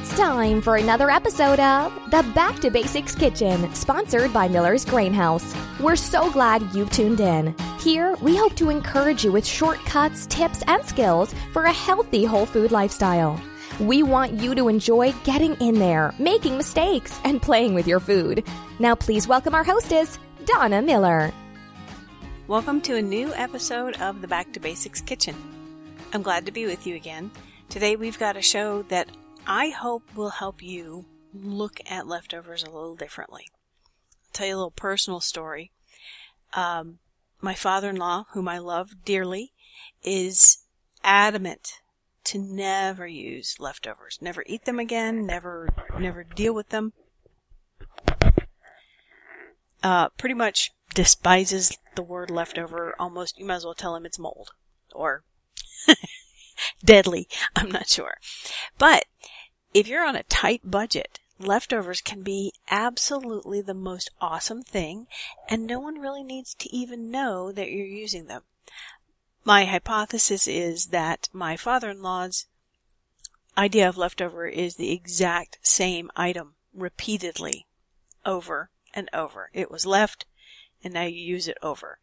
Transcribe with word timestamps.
It's 0.00 0.16
time 0.16 0.62
for 0.62 0.76
another 0.76 1.10
episode 1.10 1.58
of 1.58 1.92
the 2.12 2.22
Back 2.32 2.60
to 2.60 2.70
Basics 2.70 3.16
Kitchen, 3.16 3.74
sponsored 3.74 4.32
by 4.32 4.46
Miller's 4.46 4.84
Grain 4.84 5.12
House. 5.12 5.52
We're 5.80 5.96
so 5.96 6.30
glad 6.30 6.62
you've 6.72 6.92
tuned 6.92 7.18
in. 7.18 7.52
Here, 7.80 8.14
we 8.22 8.36
hope 8.36 8.54
to 8.56 8.70
encourage 8.70 9.24
you 9.24 9.32
with 9.32 9.44
shortcuts, 9.44 10.26
tips, 10.26 10.62
and 10.68 10.84
skills 10.84 11.34
for 11.52 11.64
a 11.64 11.72
healthy 11.72 12.24
whole 12.24 12.46
food 12.46 12.70
lifestyle. 12.70 13.40
We 13.80 14.04
want 14.04 14.34
you 14.34 14.54
to 14.54 14.68
enjoy 14.68 15.12
getting 15.24 15.56
in 15.56 15.80
there, 15.80 16.14
making 16.20 16.56
mistakes, 16.56 17.18
and 17.24 17.42
playing 17.42 17.74
with 17.74 17.88
your 17.88 18.00
food. 18.00 18.44
Now, 18.78 18.94
please 18.94 19.26
welcome 19.26 19.54
our 19.54 19.64
hostess, 19.64 20.16
Donna 20.44 20.80
Miller. 20.80 21.32
Welcome 22.46 22.82
to 22.82 22.94
a 22.94 23.02
new 23.02 23.34
episode 23.34 24.00
of 24.00 24.20
the 24.20 24.28
Back 24.28 24.52
to 24.52 24.60
Basics 24.60 25.00
Kitchen. 25.00 25.34
I'm 26.12 26.22
glad 26.22 26.46
to 26.46 26.52
be 26.52 26.66
with 26.66 26.86
you 26.86 26.94
again. 26.94 27.32
Today 27.68 27.96
we've 27.96 28.18
got 28.18 28.36
a 28.36 28.42
show 28.42 28.82
that 28.82 29.08
I 29.50 29.70
hope 29.70 30.14
will 30.14 30.28
help 30.28 30.62
you 30.62 31.06
look 31.32 31.80
at 31.90 32.06
leftovers 32.06 32.62
a 32.62 32.70
little 32.70 32.94
differently. 32.94 33.46
I'll 33.48 34.32
tell 34.34 34.46
you 34.46 34.54
a 34.54 34.58
little 34.58 34.70
personal 34.70 35.20
story. 35.20 35.72
Um, 36.52 36.98
my 37.40 37.54
father-in-law, 37.54 38.26
whom 38.32 38.46
I 38.46 38.58
love 38.58 39.06
dearly, 39.06 39.52
is 40.02 40.58
adamant 41.02 41.80
to 42.24 42.38
never 42.38 43.06
use 43.06 43.56
leftovers. 43.58 44.18
Never 44.20 44.44
eat 44.46 44.66
them 44.66 44.78
again, 44.78 45.24
never, 45.24 45.70
never 45.98 46.24
deal 46.24 46.54
with 46.54 46.68
them. 46.68 46.92
Uh, 49.82 50.10
pretty 50.10 50.34
much 50.34 50.72
despises 50.94 51.78
the 51.96 52.02
word 52.02 52.30
leftover 52.30 52.94
almost, 52.98 53.38
you 53.38 53.46
might 53.46 53.54
as 53.54 53.64
well 53.64 53.72
tell 53.72 53.96
him 53.96 54.04
it's 54.04 54.18
mold. 54.18 54.50
Or 54.92 55.22
deadly. 56.84 57.28
I'm 57.56 57.70
not 57.70 57.88
sure. 57.88 58.18
But 58.78 59.06
if 59.74 59.88
you're 59.88 60.06
on 60.06 60.16
a 60.16 60.22
tight 60.24 60.62
budget, 60.64 61.20
leftovers 61.38 62.00
can 62.00 62.22
be 62.22 62.52
absolutely 62.70 63.60
the 63.60 63.74
most 63.74 64.10
awesome 64.20 64.62
thing, 64.62 65.06
and 65.48 65.66
no 65.66 65.78
one 65.78 66.00
really 66.00 66.22
needs 66.22 66.54
to 66.54 66.74
even 66.74 67.10
know 67.10 67.52
that 67.52 67.70
you're 67.70 67.86
using 67.86 68.26
them. 68.26 68.42
My 69.44 69.64
hypothesis 69.64 70.46
is 70.46 70.86
that 70.86 71.28
my 71.32 71.56
father-in-law's 71.56 72.46
idea 73.56 73.88
of 73.88 73.96
leftover 73.96 74.46
is 74.46 74.76
the 74.76 74.92
exact 74.92 75.58
same 75.62 76.10
item 76.16 76.54
repeatedly 76.74 77.66
over 78.24 78.70
and 78.94 79.08
over. 79.12 79.50
It 79.52 79.70
was 79.70 79.86
left 79.86 80.26
and 80.82 80.94
now 80.94 81.04
you 81.04 81.20
use 81.20 81.48
it 81.48 81.58
over. 81.62 81.98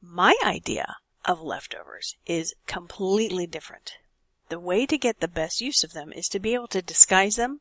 My 0.00 0.34
idea 0.44 0.96
of 1.24 1.42
leftovers 1.42 2.16
is 2.26 2.54
completely 2.66 3.46
different. 3.46 3.98
The 4.48 4.60
way 4.60 4.86
to 4.86 4.98
get 4.98 5.20
the 5.20 5.28
best 5.28 5.60
use 5.60 5.84
of 5.84 5.92
them 5.92 6.12
is 6.12 6.28
to 6.28 6.38
be 6.38 6.54
able 6.54 6.68
to 6.68 6.82
disguise 6.82 7.36
them 7.36 7.60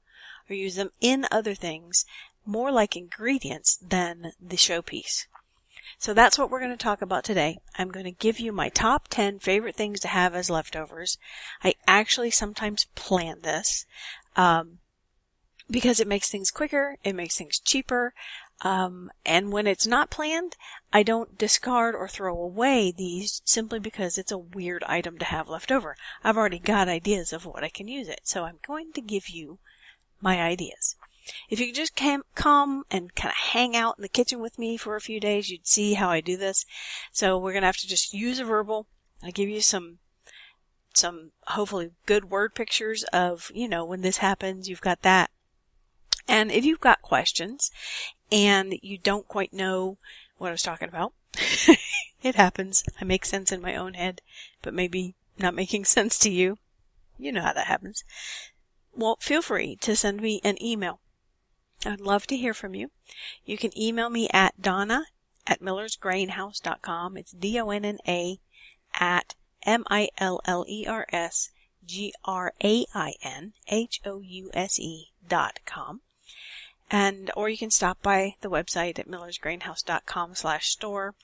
or 0.50 0.56
use 0.56 0.76
them 0.76 0.92
in 1.02 1.26
other 1.32 1.54
things 1.54 2.06
more 2.46 2.72
like 2.72 2.96
ingredients 2.96 3.78
than 3.78 4.32
the 4.42 4.56
showpiece. 4.56 5.26
So 6.00 6.14
that's 6.14 6.38
what 6.38 6.50
we're 6.50 6.60
going 6.60 6.72
to 6.72 6.78
talk 6.78 7.02
about 7.02 7.24
today. 7.24 7.58
I'm 7.78 7.90
going 7.90 8.06
to 8.06 8.12
give 8.12 8.40
you 8.40 8.52
my 8.52 8.70
top 8.70 9.08
10 9.10 9.40
favorite 9.40 9.76
things 9.76 10.00
to 10.02 10.08
have 10.08 10.36
as 10.36 10.50
leftovers. 10.50 11.18
I 11.64 11.74
actually 11.88 12.32
sometimes 12.32 12.86
plan 12.96 13.42
this, 13.42 13.86
um, 14.36 14.80
because 15.70 16.00
it 16.00 16.08
makes 16.08 16.30
things 16.30 16.52
quicker, 16.52 16.98
it 17.04 17.16
makes 17.16 17.36
things 17.36 17.60
cheaper, 17.60 18.14
um, 18.62 19.12
and 19.26 19.52
when 19.52 19.68
it's 19.68 19.86
not 19.86 20.10
planned, 20.10 20.56
I 20.92 21.04
don't 21.04 21.38
discard 21.38 21.94
or 21.94 22.08
throw 22.08 22.36
away 22.42 22.92
these 22.92 23.42
simply 23.46 23.80
because 23.80 24.18
it's 24.18 24.32
a 24.32 24.38
weird 24.38 24.84
item 24.86 25.18
to 25.20 25.26
have 25.26 25.50
left 25.50 25.72
over. 25.72 25.96
I've 26.24 26.38
already 26.38 26.60
got 26.60 26.88
ideas 26.88 27.32
of 27.34 27.46
what 27.46 27.64
I 27.64 27.70
can 27.70 27.88
use 27.88 28.08
it, 28.08 28.22
so 28.24 28.46
I'm 28.46 28.60
going 28.66 28.94
to 28.94 29.02
give 29.02 29.30
you 29.30 29.60
my 30.22 30.42
ideas. 30.42 30.96
If 31.50 31.60
you 31.60 31.68
could 31.68 31.76
just 31.76 31.96
come 32.36 32.84
and 32.90 33.14
kind 33.14 33.32
of 33.32 33.52
hang 33.52 33.76
out 33.76 33.96
in 33.98 34.02
the 34.02 34.10
kitchen 34.10 34.40
with 34.40 34.58
me 34.58 34.78
for 34.78 34.96
a 34.96 35.02
few 35.02 35.20
days, 35.20 35.50
you'd 35.50 35.68
see 35.68 35.94
how 35.94 36.10
I 36.10 36.22
do 36.22 36.38
this. 36.38 36.66
So 37.12 37.38
we're 37.38 37.52
going 37.52 37.64
to 37.64 37.68
have 37.68 37.78
to 37.78 37.88
just 37.88 38.14
use 38.14 38.40
a 38.40 38.46
verbal. 38.46 38.88
I'll 39.22 39.32
give 39.32 39.50
you 39.50 39.62
some, 39.62 40.00
some 40.94 41.32
hopefully 41.48 41.92
good 42.06 42.32
word 42.32 42.56
pictures 42.56 43.04
of, 43.12 43.52
you 43.54 43.68
know, 43.68 43.84
when 43.84 44.02
this 44.02 44.18
happens, 44.18 44.70
you've 44.70 44.82
got 44.82 45.02
that. 45.02 45.30
And 46.30 46.52
if 46.52 46.66
you've 46.66 46.82
got 46.82 47.02
questions 47.02 47.72
and 48.32 48.76
you 48.82 48.98
don't 48.98 49.28
quite 49.28 49.54
know 49.54 49.98
what 50.38 50.50
I 50.50 50.52
was 50.52 50.62
talking 50.62 50.90
about, 50.90 51.14
it 52.22 52.36
happens. 52.36 52.84
I 53.00 53.06
make 53.06 53.26
sense 53.26 53.52
in 53.52 53.62
my 53.62 53.76
own 53.76 53.94
head, 53.94 54.22
but 54.62 54.74
maybe 54.74 55.16
not 55.38 55.56
making 55.56 55.86
sense 55.86 56.18
to 56.20 56.30
you. 56.30 56.58
You 57.18 57.32
know 57.32 57.42
how 57.42 57.54
that 57.54 57.68
happens. 57.68 58.04
Well, 58.96 59.18
feel 59.20 59.42
free 59.42 59.76
to 59.78 59.96
send 59.96 60.22
me 60.22 60.42
an 60.44 60.62
email. 60.64 61.00
I'd 61.86 62.02
love 62.02 62.26
to 62.28 62.38
hear 62.38 62.54
from 62.54 62.74
you. 62.76 62.90
You 63.46 63.58
can 63.58 63.78
email 63.80 64.10
me 64.10 64.28
at 64.34 64.60
donna 64.62 65.06
at 65.46 65.62
millersgrainhouse.com. 65.62 67.18
It's 67.18 67.32
D-O-N-N-A 67.32 68.40
at 69.00 69.36
M-I-L-L-E-R-S 69.64 71.52
G-R-A-I-N-H-O-U-S-E 71.86 72.94
dot 75.28 75.60
com. 75.66 76.02
And, 76.90 77.32
or 77.36 77.50
you 77.50 77.58
can 77.58 77.72
stop 77.72 78.02
by 78.02 78.36
the 78.42 78.50
website 78.50 78.98
at 78.98 79.10
millersgrainhouse.com 79.10 80.36
slash 80.36 80.70
store. 80.70 81.16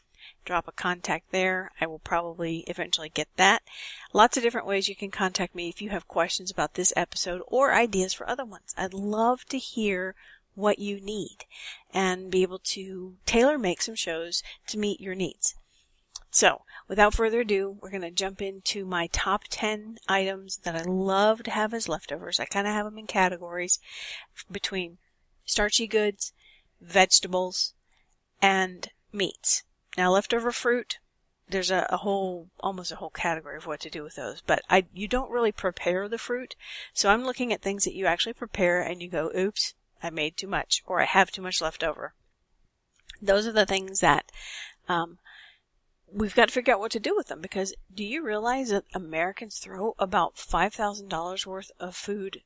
Drop 0.45 0.67
a 0.67 0.73
contact 0.73 1.31
there. 1.31 1.71
I 1.79 1.87
will 1.87 1.99
probably 1.99 2.65
eventually 2.67 3.09
get 3.09 3.29
that. 3.37 3.63
Lots 4.11 4.35
of 4.35 4.43
different 4.43 4.67
ways 4.67 4.89
you 4.89 4.95
can 4.95 5.11
contact 5.11 5.55
me 5.55 5.69
if 5.69 5.81
you 5.81 5.89
have 5.89 6.07
questions 6.07 6.51
about 6.51 6.73
this 6.73 6.93
episode 6.95 7.41
or 7.47 7.73
ideas 7.73 8.13
for 8.13 8.29
other 8.29 8.45
ones. 8.45 8.73
I'd 8.77 8.93
love 8.93 9.45
to 9.45 9.57
hear 9.57 10.15
what 10.55 10.79
you 10.79 10.99
need 10.99 11.45
and 11.93 12.29
be 12.29 12.41
able 12.41 12.59
to 12.59 13.15
tailor 13.25 13.57
make 13.57 13.81
some 13.81 13.95
shows 13.95 14.43
to 14.67 14.77
meet 14.77 15.01
your 15.01 15.15
needs. 15.15 15.55
So, 16.29 16.61
without 16.87 17.13
further 17.13 17.41
ado, 17.41 17.77
we're 17.79 17.91
going 17.91 18.01
to 18.01 18.11
jump 18.11 18.41
into 18.41 18.85
my 18.85 19.07
top 19.11 19.43
10 19.49 19.99
items 20.07 20.57
that 20.63 20.75
I 20.75 20.81
love 20.81 21.43
to 21.43 21.51
have 21.51 21.73
as 21.73 21.87
leftovers. 21.87 22.39
I 22.39 22.45
kind 22.45 22.65
of 22.65 22.73
have 22.73 22.85
them 22.85 22.97
in 22.97 23.07
categories 23.07 23.79
between 24.51 24.97
starchy 25.45 25.87
goods, 25.87 26.33
vegetables, 26.81 27.73
and 28.41 28.89
meats. 29.11 29.63
Now, 29.97 30.11
leftover 30.11 30.51
fruit, 30.51 30.99
there's 31.49 31.71
a, 31.71 31.85
a, 31.89 31.97
whole, 31.97 32.49
almost 32.59 32.91
a 32.91 32.97
whole 32.97 33.09
category 33.09 33.57
of 33.57 33.65
what 33.65 33.79
to 33.81 33.89
do 33.89 34.03
with 34.03 34.15
those, 34.15 34.41
but 34.41 34.61
I, 34.69 34.85
you 34.93 35.07
don't 35.07 35.31
really 35.31 35.51
prepare 35.51 36.07
the 36.07 36.17
fruit. 36.17 36.55
So 36.93 37.09
I'm 37.09 37.23
looking 37.23 37.53
at 37.53 37.61
things 37.61 37.83
that 37.83 37.93
you 37.93 38.05
actually 38.05 38.33
prepare 38.33 38.81
and 38.81 39.01
you 39.01 39.09
go, 39.09 39.31
oops, 39.35 39.73
I 40.01 40.09
made 40.09 40.35
too 40.35 40.47
much, 40.47 40.83
or 40.85 41.01
I 41.01 41.05
have 41.05 41.31
too 41.31 41.41
much 41.41 41.61
left 41.61 41.83
over. 41.83 42.13
Those 43.21 43.47
are 43.47 43.51
the 43.53 43.65
things 43.65 43.99
that, 43.99 44.31
um, 44.89 45.19
we've 46.11 46.35
got 46.35 46.49
to 46.49 46.53
figure 46.53 46.73
out 46.73 46.79
what 46.79 46.91
to 46.91 46.99
do 46.99 47.15
with 47.15 47.27
them 47.27 47.41
because 47.41 47.73
do 47.93 48.03
you 48.03 48.23
realize 48.23 48.69
that 48.69 48.85
Americans 48.93 49.57
throw 49.57 49.95
about 49.97 50.35
$5,000 50.35 51.45
worth 51.45 51.71
of 51.79 51.95
food 51.95 52.41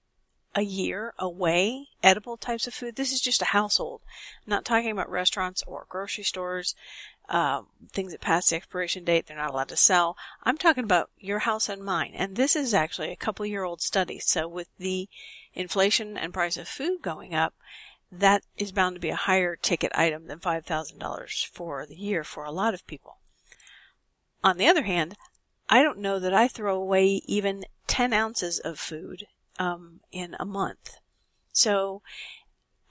a 0.58 0.64
year 0.64 1.14
away, 1.20 1.90
edible 2.02 2.36
types 2.36 2.66
of 2.66 2.74
food. 2.74 2.96
This 2.96 3.14
is 3.14 3.22
just 3.22 3.44
a 3.44 3.54
household. 3.54 4.02
I'm 4.44 4.50
not 4.50 4.66
talking 4.66 4.90
about 4.90 5.10
restaurants 5.10 5.64
or 5.68 5.86
grocery 5.88 6.24
stores, 6.24 6.74
um, 7.30 7.68
things 7.92 8.12
that 8.12 8.22
pass 8.22 8.50
the 8.50 8.56
expiration 8.56 9.04
date, 9.04 9.28
they're 9.28 9.38
not 9.38 9.52
allowed 9.52 9.68
to 9.68 9.78
sell. 9.78 10.18
I'm 10.44 10.58
talking 10.58 10.84
about 10.84 11.12
your 11.20 11.40
house 11.40 11.70
and 11.70 11.84
mine. 11.84 12.14
And 12.16 12.36
this 12.36 12.56
is 12.56 12.74
actually 12.74 13.12
a 13.12 13.16
couple 13.16 13.46
year 13.46 13.64
old 13.64 13.82
study. 13.82 14.18
So 14.18 14.48
with 14.48 14.68
the 14.80 15.08
inflation 15.54 16.18
and 16.18 16.34
price 16.34 16.58
of 16.58 16.68
food 16.68 17.04
going 17.04 17.36
up, 17.36 17.54
that 18.12 18.42
is 18.58 18.72
bound 18.72 18.96
to 18.96 19.00
be 19.00 19.10
a 19.10 19.16
higher 19.16 19.56
ticket 19.56 19.92
item 19.94 20.26
than 20.26 20.40
$5,000 20.40 21.46
for 21.46 21.86
the 21.86 21.96
year 21.96 22.24
for 22.24 22.46
a 22.46 22.52
lot 22.52 22.74
of 22.74 22.88
people. 22.88 23.18
On 24.44 24.58
the 24.58 24.68
other 24.68 24.84
hand, 24.84 25.18
I 25.70 25.84
don't 25.84 26.00
know 26.00 26.18
that 26.18 26.34
I 26.34 26.48
throw 26.48 26.80
away 26.80 27.22
even 27.28 27.66
10 27.86 28.12
ounces 28.12 28.58
of 28.58 28.80
food 28.80 29.28
um, 29.60 30.02
in 30.12 30.36
a 30.40 30.46
month. 30.46 30.98
So 31.52 32.02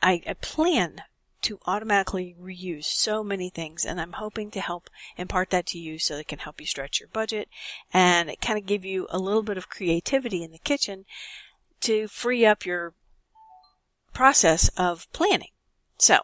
I, 0.03 0.23
I 0.27 0.35
plan 0.35 1.03
to 1.43 1.61
automatically 1.67 2.35
reuse 2.41 2.87
so 2.87 3.23
many 3.23 3.51
things 3.51 3.85
and 3.85 4.01
I'm 4.01 4.15
hoping 4.15 4.51
to 4.51 4.61
help 4.61 4.91
impart 5.17 5.51
that 5.51 5.67
to 5.67 5.79
you 5.79 5.99
so 5.99 6.15
that 6.15 6.23
it 6.23 6.29
can 6.29 6.41
help 6.41 6.61
you 6.61 6.67
stretch 6.67 6.99
your 6.99 7.09
budget 7.09 7.49
and 7.93 8.29
it 8.29 8.41
kind 8.41 8.59
of 8.59 8.67
give 8.67 8.85
you 8.85 9.07
a 9.11 9.19
little 9.19 9.45
bit 9.45 9.57
of 9.57 9.69
creativity 9.69 10.43
in 10.43 10.51
the 10.51 10.59
kitchen 10.59 11.05
to 11.83 12.09
free 12.09 12.45
up 12.45 12.67
your 12.67 12.95
process 14.13 14.71
of 14.77 15.07
planning. 15.13 15.51
So, 15.99 16.21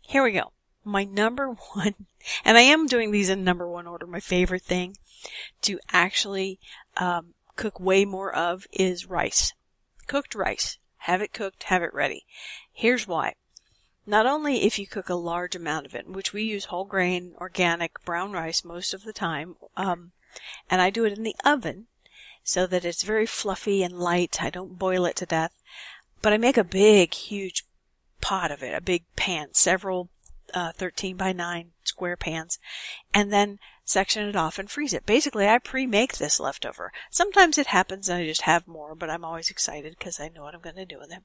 here 0.00 0.22
we 0.22 0.32
go. 0.32 0.52
My 0.84 1.04
number 1.04 1.48
one, 1.74 1.94
and 2.44 2.56
I 2.56 2.62
am 2.62 2.86
doing 2.86 3.10
these 3.10 3.28
in 3.28 3.44
number 3.44 3.68
one 3.68 3.86
order, 3.86 4.06
my 4.06 4.20
favorite 4.20 4.62
thing 4.62 4.96
to 5.62 5.78
actually 5.92 6.58
um, 6.96 7.34
cook 7.56 7.80
way 7.80 8.04
more 8.04 8.34
of 8.34 8.66
is 8.72 9.06
rice. 9.06 9.52
Cooked 10.06 10.34
rice. 10.34 10.78
Have 10.98 11.22
it 11.22 11.32
cooked, 11.32 11.64
have 11.64 11.82
it 11.82 11.94
ready. 11.94 12.26
Here's 12.72 13.06
why. 13.06 13.34
Not 14.06 14.26
only 14.26 14.62
if 14.62 14.78
you 14.78 14.86
cook 14.86 15.08
a 15.08 15.14
large 15.14 15.56
amount 15.56 15.86
of 15.86 15.94
it, 15.94 16.08
which 16.08 16.32
we 16.32 16.42
use 16.42 16.66
whole 16.66 16.84
grain, 16.84 17.34
organic, 17.38 18.04
brown 18.04 18.32
rice 18.32 18.64
most 18.64 18.94
of 18.94 19.02
the 19.02 19.12
time, 19.12 19.56
um, 19.76 20.12
and 20.70 20.80
I 20.80 20.90
do 20.90 21.04
it 21.04 21.12
in 21.12 21.24
the 21.24 21.34
oven 21.44 21.86
so 22.44 22.66
that 22.68 22.84
it's 22.84 23.02
very 23.02 23.26
fluffy 23.26 23.82
and 23.82 23.98
light. 23.98 24.42
I 24.42 24.50
don't 24.50 24.78
boil 24.78 25.04
it 25.06 25.16
to 25.16 25.26
death, 25.26 25.52
but 26.22 26.32
I 26.32 26.38
make 26.38 26.56
a 26.56 26.64
big, 26.64 27.14
huge 27.14 27.64
pot 28.20 28.52
of 28.52 28.62
it, 28.62 28.74
a 28.74 28.80
big 28.80 29.04
pan, 29.16 29.54
several 29.54 30.10
uh, 30.54 30.72
13 30.72 31.16
by 31.16 31.32
9 31.32 31.72
square 31.82 32.16
pans, 32.16 32.58
and 33.12 33.32
then 33.32 33.58
section 33.86 34.28
it 34.28 34.36
off 34.36 34.58
and 34.58 34.68
freeze 34.68 34.92
it. 34.92 35.06
Basically, 35.06 35.48
I 35.48 35.58
pre-make 35.58 36.18
this 36.18 36.40
leftover. 36.40 36.92
Sometimes 37.10 37.56
it 37.56 37.68
happens 37.68 38.08
and 38.08 38.18
I 38.18 38.26
just 38.26 38.42
have 38.42 38.68
more, 38.68 38.94
but 38.94 39.08
I'm 39.08 39.24
always 39.24 39.48
excited 39.48 39.96
because 39.96 40.20
I 40.20 40.28
know 40.28 40.42
what 40.42 40.54
I'm 40.54 40.60
going 40.60 40.76
to 40.76 40.84
do 40.84 40.98
with 40.98 41.08
them. 41.08 41.22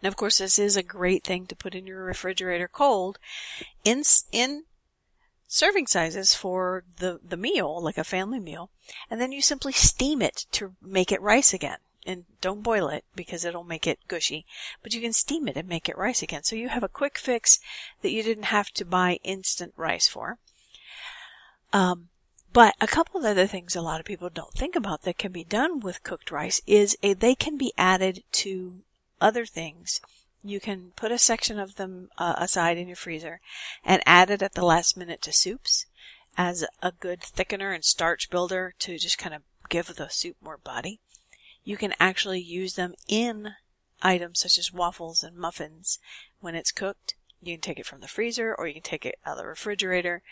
And 0.00 0.08
of 0.08 0.16
course, 0.16 0.38
this 0.38 0.58
is 0.58 0.76
a 0.76 0.82
great 0.82 1.24
thing 1.24 1.46
to 1.46 1.56
put 1.56 1.74
in 1.74 1.86
your 1.86 2.04
refrigerator 2.04 2.68
cold 2.68 3.18
in, 3.82 4.04
in 4.30 4.64
serving 5.48 5.88
sizes 5.88 6.34
for 6.34 6.84
the, 6.98 7.18
the 7.26 7.36
meal, 7.36 7.82
like 7.82 7.98
a 7.98 8.04
family 8.04 8.38
meal. 8.38 8.70
And 9.10 9.20
then 9.20 9.32
you 9.32 9.42
simply 9.42 9.72
steam 9.72 10.22
it 10.22 10.46
to 10.52 10.76
make 10.80 11.10
it 11.10 11.20
rice 11.20 11.52
again. 11.52 11.78
And 12.06 12.26
don't 12.40 12.62
boil 12.62 12.88
it 12.88 13.04
because 13.16 13.44
it'll 13.44 13.64
make 13.64 13.86
it 13.86 13.98
gushy, 14.06 14.44
but 14.82 14.92
you 14.92 15.00
can 15.00 15.14
steam 15.14 15.48
it 15.48 15.56
and 15.56 15.66
make 15.66 15.88
it 15.88 15.96
rice 15.96 16.22
again. 16.22 16.44
So 16.44 16.54
you 16.54 16.68
have 16.68 16.82
a 16.82 16.88
quick 16.88 17.18
fix 17.18 17.58
that 18.02 18.12
you 18.12 18.22
didn't 18.22 18.44
have 18.44 18.70
to 18.72 18.84
buy 18.84 19.18
instant 19.24 19.72
rice 19.76 20.06
for. 20.06 20.38
Um, 21.74 22.08
but 22.52 22.76
a 22.80 22.86
couple 22.86 23.18
of 23.18 23.26
other 23.26 23.48
things 23.48 23.74
a 23.74 23.82
lot 23.82 23.98
of 23.98 24.06
people 24.06 24.30
don't 24.30 24.54
think 24.54 24.76
about 24.76 25.02
that 25.02 25.18
can 25.18 25.32
be 25.32 25.42
done 25.42 25.80
with 25.80 26.04
cooked 26.04 26.30
rice 26.30 26.62
is 26.68 26.96
a, 27.02 27.14
they 27.14 27.34
can 27.34 27.58
be 27.58 27.72
added 27.76 28.22
to 28.32 28.82
other 29.20 29.44
things. 29.44 30.00
You 30.44 30.60
can 30.60 30.92
put 30.94 31.10
a 31.10 31.18
section 31.18 31.58
of 31.58 31.74
them 31.74 32.10
uh, 32.16 32.34
aside 32.38 32.78
in 32.78 32.86
your 32.86 32.96
freezer 32.96 33.40
and 33.84 34.02
add 34.06 34.30
it 34.30 34.40
at 34.40 34.52
the 34.54 34.64
last 34.64 34.96
minute 34.96 35.20
to 35.22 35.32
soups 35.32 35.86
as 36.38 36.64
a 36.80 36.92
good 36.92 37.20
thickener 37.20 37.74
and 37.74 37.84
starch 37.84 38.30
builder 38.30 38.74
to 38.78 38.96
just 38.96 39.18
kind 39.18 39.34
of 39.34 39.42
give 39.68 39.88
the 39.96 40.08
soup 40.08 40.36
more 40.40 40.58
body. 40.58 41.00
You 41.64 41.76
can 41.76 41.94
actually 41.98 42.40
use 42.40 42.74
them 42.74 42.94
in 43.08 43.54
items 44.00 44.38
such 44.38 44.58
as 44.58 44.72
waffles 44.72 45.24
and 45.24 45.36
muffins 45.36 45.98
when 46.38 46.54
it's 46.54 46.70
cooked. 46.70 47.14
You 47.42 47.54
can 47.54 47.62
take 47.62 47.80
it 47.80 47.86
from 47.86 48.00
the 48.00 48.08
freezer 48.08 48.54
or 48.54 48.68
you 48.68 48.74
can 48.74 48.82
take 48.82 49.04
it 49.04 49.18
out 49.26 49.32
of 49.32 49.38
the 49.38 49.46
refrigerator 49.46 50.22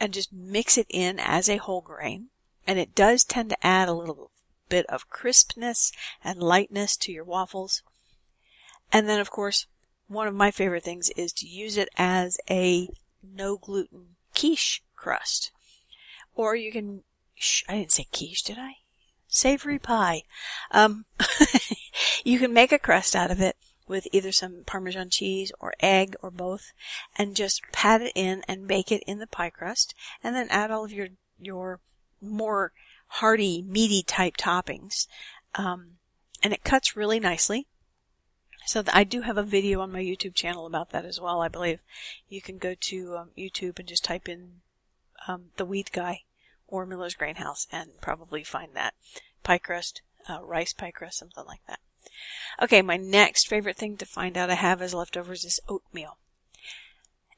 and 0.00 0.12
just 0.12 0.32
mix 0.32 0.78
it 0.78 0.86
in 0.88 1.18
as 1.18 1.48
a 1.48 1.56
whole 1.56 1.80
grain. 1.80 2.28
And 2.66 2.78
it 2.78 2.94
does 2.94 3.24
tend 3.24 3.50
to 3.50 3.66
add 3.66 3.88
a 3.88 3.94
little 3.94 4.30
bit 4.68 4.86
of 4.86 5.08
crispness 5.08 5.92
and 6.22 6.42
lightness 6.42 6.96
to 6.98 7.12
your 7.12 7.24
waffles. 7.24 7.82
And 8.92 9.08
then, 9.08 9.20
of 9.20 9.30
course, 9.30 9.66
one 10.06 10.26
of 10.26 10.34
my 10.34 10.50
favorite 10.50 10.84
things 10.84 11.10
is 11.10 11.32
to 11.34 11.46
use 11.46 11.76
it 11.76 11.88
as 11.96 12.38
a 12.50 12.88
no 13.22 13.56
gluten 13.56 14.16
quiche 14.34 14.82
crust. 14.96 15.50
Or 16.34 16.54
you 16.54 16.72
can, 16.72 17.02
shh, 17.34 17.64
I 17.68 17.78
didn't 17.78 17.92
say 17.92 18.06
quiche, 18.12 18.42
did 18.42 18.58
I? 18.58 18.76
Savory 19.28 19.78
pie. 19.78 20.22
Um, 20.70 21.04
you 22.24 22.38
can 22.38 22.52
make 22.52 22.72
a 22.72 22.78
crust 22.78 23.14
out 23.14 23.30
of 23.30 23.40
it 23.40 23.56
with 23.88 24.06
either 24.12 24.32
some 24.32 24.62
Parmesan 24.66 25.10
cheese 25.10 25.52
or 25.60 25.72
egg 25.80 26.14
or 26.22 26.30
both 26.30 26.72
and 27.16 27.36
just 27.36 27.62
pat 27.72 28.02
it 28.02 28.12
in 28.14 28.42
and 28.46 28.68
bake 28.68 28.92
it 28.92 29.02
in 29.06 29.18
the 29.18 29.26
pie 29.26 29.50
crust 29.50 29.94
and 30.22 30.34
then 30.34 30.48
add 30.50 30.70
all 30.70 30.84
of 30.84 30.92
your, 30.92 31.08
your 31.40 31.80
more 32.20 32.72
hearty, 33.08 33.62
meaty 33.62 34.02
type 34.02 34.36
toppings. 34.36 35.06
Um, 35.54 35.92
and 36.42 36.52
it 36.52 36.64
cuts 36.64 36.96
really 36.96 37.18
nicely. 37.18 37.66
So 38.66 38.82
I 38.92 39.04
do 39.04 39.22
have 39.22 39.38
a 39.38 39.42
video 39.42 39.80
on 39.80 39.92
my 39.92 40.02
YouTube 40.02 40.34
channel 40.34 40.66
about 40.66 40.90
that 40.90 41.06
as 41.06 41.18
well. 41.18 41.40
I 41.40 41.48
believe 41.48 41.80
you 42.28 42.42
can 42.42 42.58
go 42.58 42.74
to 42.78 43.16
um, 43.16 43.30
YouTube 43.36 43.78
and 43.78 43.88
just 43.88 44.04
type 44.04 44.28
in 44.28 44.60
um, 45.26 45.46
the 45.56 45.64
wheat 45.64 45.90
guy 45.90 46.22
or 46.66 46.84
Miller's 46.84 47.14
Grain 47.14 47.36
House 47.36 47.66
and 47.72 47.92
probably 48.02 48.44
find 48.44 48.74
that 48.74 48.94
pie 49.42 49.58
crust, 49.58 50.02
uh, 50.28 50.42
rice 50.44 50.74
pie 50.74 50.90
crust, 50.90 51.18
something 51.18 51.44
like 51.46 51.62
that. 51.66 51.80
Okay, 52.60 52.82
my 52.82 52.96
next 52.96 53.48
favorite 53.48 53.76
thing 53.76 53.96
to 53.96 54.06
find 54.06 54.36
out 54.36 54.50
I 54.50 54.54
have 54.54 54.82
as 54.82 54.94
leftovers 54.94 55.44
is 55.44 55.60
oatmeal. 55.68 56.18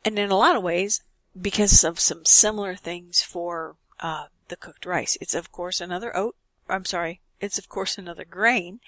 And 0.05 0.19
in 0.19 0.31
a 0.31 0.37
lot 0.37 0.57
of 0.57 0.63
ways, 0.63 1.03
because 1.41 1.85
of 1.85 2.01
some 2.01 2.25
similar 2.25 2.75
things 2.75 3.23
for 3.23 3.77
uh, 4.01 4.27
the 4.49 4.57
cooked 4.57 4.87
rice, 4.87 5.19
it's 5.21 5.35
of 5.35 5.53
course 5.53 5.81
another 5.81 6.17
oat. 6.17 6.37
I'm 6.69 6.85
sorry, 6.85 7.21
it's 7.41 7.59
of 7.59 7.69
course 7.69 7.99
another 7.99 8.25
grain, 8.25 8.81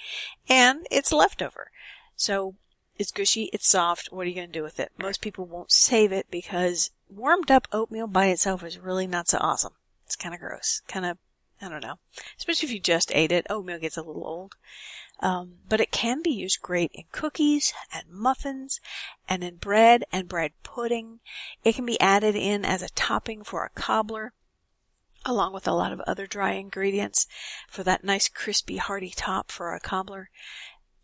and 0.49 0.87
it's 0.91 1.13
leftover. 1.13 1.71
So 2.17 2.55
it's 2.99 3.11
gushy, 3.11 3.51
it's 3.53 3.69
soft. 3.69 4.13
What 4.13 4.27
are 4.27 4.29
you 4.29 4.35
going 4.35 4.49
to 4.49 4.59
do 4.59 4.63
with 4.63 4.79
it? 4.79 4.93
Most 4.99 5.21
people 5.21 5.45
won't 5.45 5.73
save 5.73 6.13
it 6.13 6.27
because 6.31 6.91
warmed 7.09 7.51
up 7.51 7.69
oatmeal 7.73 8.07
by 8.07 8.27
itself 8.27 8.63
is 8.65 8.79
really 8.79 9.07
not 9.07 9.29
so 9.29 9.39
awesome. 9.41 9.75
It's 10.07 10.17
kind 10.17 10.35
of 10.35 10.41
gross. 10.41 10.83
Kind 10.89 11.07
of, 11.07 11.19
I 11.61 11.69
don't 11.69 11.83
know. 11.83 11.99
Especially 12.39 12.67
if 12.67 12.73
you 12.73 12.81
just 12.81 13.11
ate 13.15 13.33
it. 13.33 13.47
Oatmeal 13.51 13.79
gets 13.79 13.97
a 13.97 14.03
little 14.03 14.25
old. 14.25 14.55
Um, 15.23 15.59
but 15.69 15.81
it 15.81 15.93
can 15.93 16.21
be 16.21 16.31
used 16.31 16.61
great 16.61 16.91
in 16.93 17.05
cookies 17.13 17.73
and 17.95 18.09
muffins 18.11 18.81
and 19.29 19.43
in 19.45 19.57
bread 19.57 20.05
and 20.13 20.29
bread 20.29 20.53
pudding. 20.63 21.21
It 21.63 21.77
can 21.77 21.87
be 21.87 22.01
added 22.01 22.35
in 22.35 22.65
as 22.65 22.83
a 22.83 22.91
topping 22.91 23.45
for 23.45 23.65
a 23.65 23.81
cobbler 23.81 24.33
along 25.25 25.53
with 25.53 25.69
a 25.69 25.73
lot 25.73 25.93
of 25.93 26.01
other 26.01 26.27
dry 26.27 26.55
ingredients 26.55 27.29
for 27.69 27.85
that 27.85 28.03
nice 28.03 28.29
crispy 28.29 28.79
hearty 28.79 29.13
top 29.15 29.53
for 29.53 29.73
a 29.73 29.79
cobbler 29.79 30.29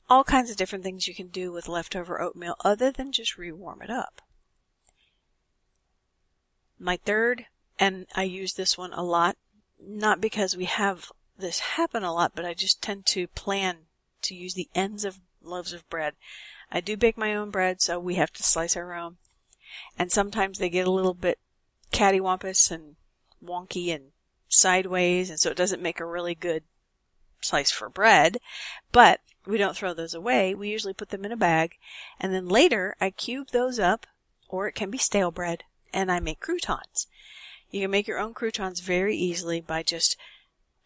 all 0.09 0.25
kinds 0.25 0.51
of 0.51 0.57
different 0.57 0.85
things 0.85 1.07
you 1.07 1.15
can 1.15 1.29
do 1.29 1.53
with 1.53 1.69
leftover 1.69 2.21
oatmeal 2.21 2.57
other 2.65 2.91
than 2.91 3.13
just 3.13 3.37
rewarm 3.37 3.83
it 3.83 3.91
up. 3.91 4.23
My 6.79 6.97
third, 6.97 7.47
and 7.79 8.07
I 8.15 8.23
use 8.23 8.55
this 8.55 8.79
one 8.79 8.93
a 8.93 9.03
lot, 9.03 9.37
not 9.81 10.21
because 10.21 10.57
we 10.57 10.65
have 10.65 11.13
this 11.37 11.61
happen 11.61 12.03
a 12.03 12.13
lot, 12.13 12.33
but 12.35 12.45
I 12.45 12.55
just 12.55 12.81
tend 12.81 13.07
to 13.07 13.27
plan 13.29 13.88
to 14.23 14.35
use 14.35 14.55
the 14.55 14.69
ends 14.75 15.05
of 15.05 15.21
loaves 15.43 15.73
of 15.73 15.89
bread. 15.89 16.15
I 16.71 16.81
do 16.81 16.97
bake 16.97 17.17
my 17.17 17.35
own 17.35 17.51
bread, 17.51 17.81
so 17.81 17.99
we 17.99 18.17
have 18.17 18.33
to 18.33 18.43
slice 18.43 18.77
our 18.77 18.95
own. 18.95 19.17
And 19.99 20.11
sometimes 20.11 20.59
they 20.59 20.69
get 20.69 20.87
a 20.87 20.93
little 20.93 21.15
bit 21.15 21.39
cattywampus 21.93 22.71
and 22.71 22.97
wonky 23.45 23.95
and 23.95 24.13
sideways, 24.49 25.31
and 25.31 25.39
so 25.39 25.51
it 25.51 25.57
doesn't 25.57 25.83
make 25.83 26.01
a 26.01 26.07
really 26.07 26.35
good 26.35 26.65
slice 27.41 27.71
for 27.71 27.89
bread. 27.89 28.39
But 28.93 29.21
we 29.47 29.59
don't 29.59 29.77
throw 29.77 29.95
those 29.95 30.15
away. 30.15 30.55
We 30.55 30.69
usually 30.69 30.95
put 30.95 31.11
them 31.11 31.25
in 31.25 31.33
a 31.33 31.37
bag. 31.37 31.77
And 32.21 32.35
then 32.35 32.49
later, 32.49 32.97
I 33.01 33.11
cube 33.11 33.49
those 33.51 33.79
up, 33.79 34.07
or 34.49 34.69
it 34.69 34.75
can 34.75 34.91
be 34.91 34.99
stale 34.99 35.31
bread, 35.31 35.65
and 35.93 36.11
I 36.13 36.21
make 36.21 36.41
croutons. 36.41 37.07
You 37.71 37.83
can 37.83 37.91
make 37.91 38.07
your 38.07 38.19
own 38.19 38.35
croutons 38.35 38.81
very 38.81 39.17
easily 39.17 39.61
by 39.61 39.83
just 39.83 40.17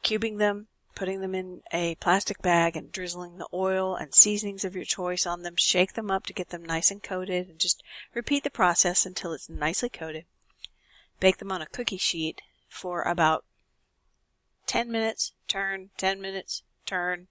cubing 0.04 0.38
them, 0.38 0.66
putting 0.94 1.20
them 1.20 1.34
in 1.34 1.62
a 1.72 1.94
plastic 1.96 2.40
bag 2.42 2.76
and 2.76 2.92
drizzling 2.92 3.38
the 3.38 3.48
oil 3.52 3.94
and 3.94 4.14
seasonings 4.14 4.64
of 4.64 4.74
your 4.74 4.84
choice 4.84 5.26
on 5.26 5.42
them. 5.42 5.54
Shake 5.56 5.94
them 5.94 6.10
up 6.10 6.26
to 6.26 6.32
get 6.32 6.50
them 6.50 6.64
nice 6.64 6.90
and 6.90 7.02
coated 7.02 7.48
and 7.48 7.58
just 7.58 7.82
repeat 8.14 8.44
the 8.44 8.50
process 8.50 9.06
until 9.06 9.32
it's 9.32 9.48
nicely 9.48 9.88
coated. 9.88 10.24
Bake 11.20 11.38
them 11.38 11.52
on 11.52 11.62
a 11.62 11.66
cookie 11.66 11.96
sheet 11.96 12.42
for 12.68 13.02
about 13.02 13.44
10 14.66 14.90
minutes, 14.90 15.32
turn, 15.48 15.90
10 15.96 16.20
minutes, 16.20 16.62
turn, 16.86 17.28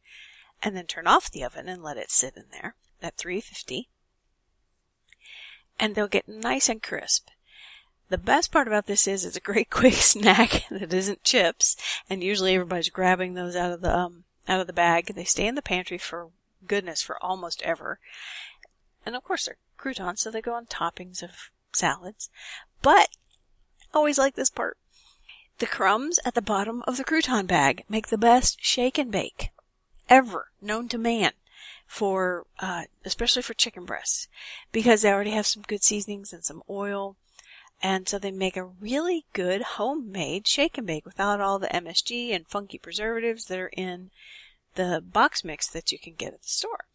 and 0.64 0.76
then 0.76 0.86
turn 0.86 1.08
off 1.08 1.32
the 1.32 1.44
oven 1.44 1.68
and 1.68 1.84
let 1.84 1.98
it 1.98 2.12
sit 2.12 2.36
in 2.36 2.46
there 2.52 2.76
at 3.02 3.18
350. 3.18 3.90
And 5.80 5.96
they'll 5.96 6.08
get 6.08 6.28
nice 6.28 6.70
and 6.70 6.82
crisp. 6.82 7.30
The 8.12 8.18
best 8.18 8.52
part 8.52 8.68
about 8.68 8.88
this 8.88 9.08
is 9.08 9.24
it's 9.24 9.38
a 9.38 9.40
great 9.40 9.70
quick 9.72 9.94
snack 9.94 10.66
that 10.70 10.94
isn't 10.94 11.24
chips, 11.24 11.78
and 12.10 12.22
usually 12.22 12.54
everybody's 12.54 12.90
grabbing 12.90 13.36
those 13.36 13.56
out 13.56 13.72
of 13.72 13.80
the 13.80 13.98
um, 13.98 14.26
out 14.50 14.60
of 14.60 14.68
the 14.68 14.74
bag. 14.74 15.14
They 15.16 15.24
stay 15.24 15.48
in 15.48 15.56
the 15.56 15.62
pantry 15.62 15.98
for 15.98 16.28
goodness 16.68 17.02
for 17.02 17.18
almost 17.24 17.62
ever. 17.62 18.00
And 19.06 19.16
of 19.16 19.24
course 19.24 19.46
they're 19.46 19.56
croutons, 19.78 20.20
so 20.20 20.30
they 20.30 20.42
go 20.42 20.54
on 20.54 20.66
toppings 20.66 21.24
of 21.24 21.52
salads. 21.72 22.30
But 22.82 23.16
always 23.94 24.18
like 24.18 24.36
this 24.36 24.50
part. 24.50 24.78
The 25.60 25.66
crumbs 25.66 26.20
at 26.26 26.36
the 26.36 26.42
bottom 26.42 26.84
of 26.86 26.98
the 26.98 27.06
crouton 27.06 27.48
bag 27.48 27.86
make 27.88 28.10
the 28.10 28.18
best 28.18 28.62
shake 28.62 28.98
and 28.98 29.10
bake 29.10 29.52
ever 30.10 30.50
known 30.62 30.90
to 30.90 30.98
man 30.98 31.32
for, 31.88 32.46
uh, 32.60 32.84
especially 33.06 33.42
for 33.42 33.54
chicken 33.54 33.86
breasts 33.86 34.28
because 34.74 35.02
they 35.02 35.12
already 35.14 35.32
have 35.32 35.48
some 35.48 35.64
good 35.64 35.82
seasonings 35.82 36.34
and 36.34 36.44
some 36.44 36.62
oil. 36.70 37.16
And 37.84 38.08
so 38.08 38.20
they 38.20 38.32
make 38.32 38.58
a 38.58 38.64
really 38.64 39.26
good 39.34 39.62
homemade 39.62 40.48
shake 40.48 40.78
and 40.78 40.86
bake 40.86 41.06
without 41.06 41.42
all 41.42 41.58
the 41.58 41.68
MSG 41.68 42.34
and 42.34 42.48
funky 42.48 42.78
preservatives 42.78 43.46
that 43.46 43.60
are 43.60 43.72
in 43.76 44.12
the 44.76 45.04
box 45.04 45.44
mix 45.44 45.68
that 45.70 45.92
you 45.92 45.98
can 45.98 46.14
get 46.14 46.34
at 46.34 46.44
the 46.44 46.48
store. 46.48 46.86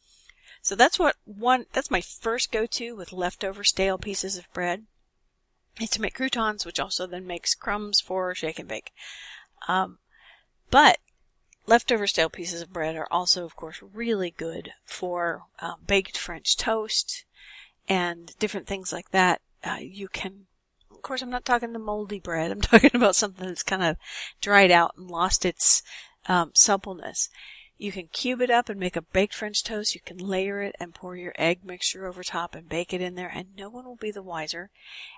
So 0.62 0.74
that's 0.74 0.98
what 0.98 1.16
one, 1.24 1.66
that's 1.72 1.90
my 1.90 2.00
first 2.00 2.50
go-to 2.50 2.94
with 2.94 3.12
leftover 3.12 3.64
stale 3.64 3.98
pieces 3.98 4.36
of 4.36 4.52
bread 4.52 4.84
is 5.80 5.90
to 5.90 6.00
make 6.00 6.14
croutons, 6.14 6.64
which 6.64 6.80
also 6.80 7.06
then 7.06 7.26
makes 7.26 7.54
crumbs 7.54 8.00
for 8.00 8.34
shake 8.34 8.58
and 8.58 8.68
bake. 8.68 8.92
Um, 9.68 9.98
but 10.70 10.98
leftover 11.66 12.06
stale 12.06 12.30
pieces 12.30 12.62
of 12.62 12.72
bread 12.72 12.96
are 12.96 13.08
also, 13.10 13.44
of 13.44 13.56
course, 13.56 13.80
really 13.80 14.30
good 14.30 14.72
for 14.84 15.44
uh, 15.60 15.74
baked 15.86 16.16
French 16.16 16.56
toast 16.56 17.24
and 17.88 18.34
different 18.38 18.66
things 18.66 18.92
like 18.92 19.10
that. 19.10 19.40
Uh, 19.64 19.78
you 19.80 20.08
can, 20.08 20.46
course, 21.06 21.22
I'm 21.22 21.30
not 21.30 21.44
talking 21.44 21.72
the 21.72 21.78
moldy 21.78 22.18
bread. 22.18 22.50
I'm 22.50 22.60
talking 22.62 22.90
about 22.94 23.16
something 23.16 23.46
that's 23.46 23.62
kind 23.62 23.82
of 23.82 23.96
dried 24.40 24.70
out 24.70 24.94
and 24.96 25.10
lost 25.10 25.44
its 25.44 25.82
um, 26.28 26.50
suppleness. 26.54 27.28
You 27.78 27.92
can 27.92 28.08
cube 28.08 28.40
it 28.40 28.50
up 28.50 28.68
and 28.68 28.80
make 28.80 28.96
a 28.96 29.02
baked 29.02 29.34
French 29.34 29.62
toast. 29.62 29.94
You 29.94 30.00
can 30.00 30.16
layer 30.16 30.62
it 30.62 30.74
and 30.80 30.94
pour 30.94 31.14
your 31.14 31.34
egg 31.36 31.60
mixture 31.62 32.06
over 32.06 32.24
top 32.24 32.54
and 32.54 32.68
bake 32.68 32.92
it 32.92 33.02
in 33.02 33.14
there, 33.14 33.30
and 33.32 33.54
no 33.54 33.68
one 33.68 33.84
will 33.84 33.96
be 33.96 34.10
the 34.10 34.22
wiser. 34.22 34.70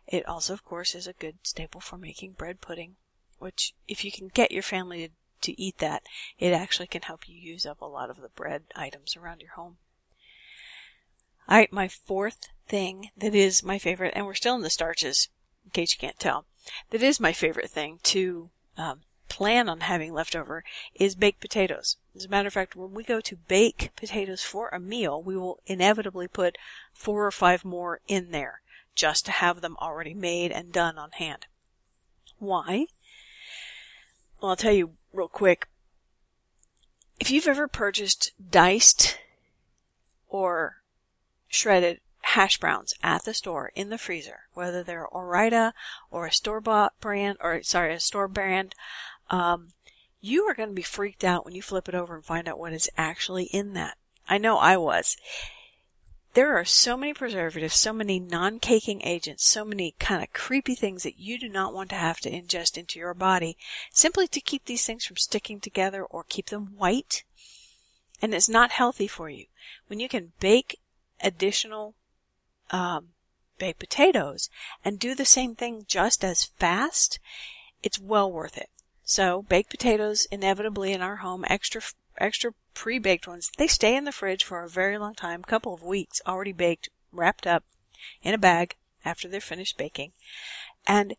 It 0.06 0.26
also, 0.26 0.52
of 0.52 0.64
course, 0.64 0.94
is 0.94 1.06
a 1.06 1.12
good 1.12 1.36
staple 1.44 1.80
for 1.80 1.96
making 1.96 2.32
bread 2.32 2.60
pudding, 2.60 2.96
which, 3.38 3.74
if 3.86 4.04
you 4.04 4.10
can 4.10 4.28
get 4.28 4.52
your 4.52 4.62
family 4.62 5.06
to 5.06 5.12
to 5.40 5.60
eat 5.60 5.78
that, 5.78 6.02
it 6.38 6.52
actually 6.52 6.88
can 6.88 7.02
help 7.02 7.28
you 7.28 7.36
use 7.36 7.64
up 7.64 7.80
a 7.80 7.86
lot 7.86 8.10
of 8.10 8.20
the 8.20 8.28
bread 8.28 8.64
items 8.74 9.16
around 9.16 9.40
your 9.40 9.52
home. 9.52 9.76
Alright, 11.48 11.72
my 11.72 11.88
fourth 11.88 12.48
thing 12.66 13.10
that 13.16 13.34
is 13.34 13.62
my 13.62 13.78
favorite, 13.78 14.12
and 14.16 14.26
we're 14.26 14.34
still 14.34 14.56
in 14.56 14.62
the 14.62 14.68
starches, 14.68 15.28
in 15.68 15.72
case 15.72 15.92
you 15.92 15.98
can't 15.98 16.18
tell, 16.18 16.46
that 16.90 17.02
is 17.02 17.20
my 17.20 17.32
favorite 17.32 17.70
thing 17.70 17.98
to 18.04 18.48
um, 18.78 19.00
plan 19.28 19.68
on 19.68 19.80
having 19.80 20.14
leftover 20.14 20.64
is 20.94 21.14
baked 21.14 21.40
potatoes. 21.40 21.96
As 22.16 22.24
a 22.24 22.28
matter 22.28 22.48
of 22.48 22.54
fact, 22.54 22.74
when 22.74 22.94
we 22.94 23.04
go 23.04 23.20
to 23.20 23.36
bake 23.36 23.90
potatoes 23.94 24.42
for 24.42 24.68
a 24.70 24.80
meal, 24.80 25.22
we 25.22 25.36
will 25.36 25.60
inevitably 25.66 26.26
put 26.26 26.56
four 26.92 27.26
or 27.26 27.30
five 27.30 27.64
more 27.64 28.00
in 28.08 28.30
there 28.30 28.62
just 28.94 29.26
to 29.26 29.32
have 29.32 29.60
them 29.60 29.76
already 29.80 30.14
made 30.14 30.50
and 30.50 30.72
done 30.72 30.98
on 30.98 31.10
hand. 31.12 31.46
Why? 32.38 32.86
Well, 34.40 34.50
I'll 34.50 34.56
tell 34.56 34.72
you 34.72 34.94
real 35.12 35.28
quick. 35.28 35.68
If 37.20 37.30
you've 37.30 37.48
ever 37.48 37.68
purchased 37.68 38.32
diced 38.50 39.18
or 40.28 40.76
shredded 41.48 42.00
hash 42.32 42.58
browns 42.58 42.94
at 43.02 43.24
the 43.24 43.34
store 43.34 43.72
in 43.74 43.88
the 43.88 43.98
freezer, 43.98 44.40
whether 44.54 44.82
they're 44.82 45.06
Ore-Ida 45.06 45.72
or 46.10 46.26
a 46.26 46.32
store 46.32 46.60
bought 46.60 46.98
brand, 47.00 47.38
or 47.40 47.62
sorry, 47.62 47.94
a 47.94 48.00
store 48.00 48.28
brand, 48.28 48.74
um, 49.30 49.68
you 50.20 50.44
are 50.44 50.54
going 50.54 50.68
to 50.68 50.74
be 50.74 50.82
freaked 50.82 51.24
out 51.24 51.44
when 51.44 51.54
you 51.54 51.62
flip 51.62 51.88
it 51.88 51.94
over 51.94 52.14
and 52.14 52.24
find 52.24 52.48
out 52.48 52.58
what 52.58 52.72
is 52.72 52.90
actually 52.96 53.44
in 53.44 53.72
that. 53.74 53.96
I 54.28 54.38
know 54.38 54.58
I 54.58 54.76
was 54.76 55.16
there 56.34 56.56
are 56.56 56.64
so 56.64 56.96
many 56.96 57.12
preservatives, 57.12 57.74
so 57.74 57.92
many 57.92 58.20
non-caking 58.20 59.02
agents, 59.02 59.44
so 59.44 59.64
many 59.64 59.94
kind 59.98 60.22
of 60.22 60.32
creepy 60.32 60.74
things 60.74 61.02
that 61.02 61.18
you 61.18 61.38
do 61.38 61.48
not 61.48 61.74
want 61.74 61.90
to 61.90 61.96
have 61.96 62.20
to 62.20 62.30
ingest 62.30 62.76
into 62.76 62.98
your 62.98 63.14
body 63.14 63.56
simply 63.90 64.28
to 64.28 64.40
keep 64.40 64.66
these 64.66 64.84
things 64.84 65.04
from 65.04 65.16
sticking 65.16 65.58
together 65.58 66.04
or 66.04 66.24
keep 66.28 66.46
them 66.46 66.74
white. 66.76 67.24
And 68.20 68.34
it's 68.34 68.48
not 68.48 68.70
healthy 68.72 69.08
for 69.08 69.28
you. 69.28 69.46
When 69.88 69.98
you 69.98 70.08
can 70.08 70.32
bake 70.38 70.78
additional 71.20 71.94
um, 72.70 73.08
baked 73.58 73.78
potatoes 73.78 74.50
and 74.84 74.98
do 74.98 75.14
the 75.14 75.24
same 75.24 75.54
thing 75.54 75.84
just 75.86 76.24
as 76.24 76.44
fast, 76.44 77.18
it's 77.82 77.98
well 77.98 78.30
worth 78.30 78.56
it. 78.56 78.70
So 79.04 79.42
baked 79.42 79.70
potatoes 79.70 80.26
inevitably 80.30 80.92
in 80.92 81.02
our 81.02 81.16
home, 81.16 81.44
extra 81.48 81.82
extra 82.18 82.52
pre-baked 82.74 83.26
ones, 83.26 83.50
they 83.58 83.66
stay 83.66 83.96
in 83.96 84.04
the 84.04 84.12
fridge 84.12 84.44
for 84.44 84.62
a 84.62 84.68
very 84.68 84.98
long 84.98 85.14
time, 85.14 85.42
couple 85.42 85.72
of 85.72 85.82
weeks, 85.82 86.20
already 86.26 86.52
baked, 86.52 86.88
wrapped 87.12 87.46
up 87.46 87.64
in 88.22 88.34
a 88.34 88.38
bag 88.38 88.76
after 89.04 89.28
they're 89.28 89.40
finished 89.40 89.76
baking. 89.76 90.12
And 90.86 91.14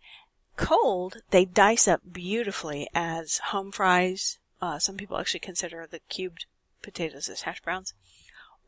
cold, 0.56 1.22
they 1.32 1.46
dice 1.46 1.88
up 1.88 2.02
beautifully 2.12 2.90
as 2.94 3.40
home 3.46 3.72
fries. 3.72 4.40
Uh, 4.62 4.80
some 4.80 4.98
people 4.98 5.18
actually 5.18 5.40
consider 5.40 5.88
the 5.88 6.00
cubed 6.10 6.46
potatoes 6.82 7.30
as 7.30 7.42
hash 7.42 7.62
browns. 7.62 7.94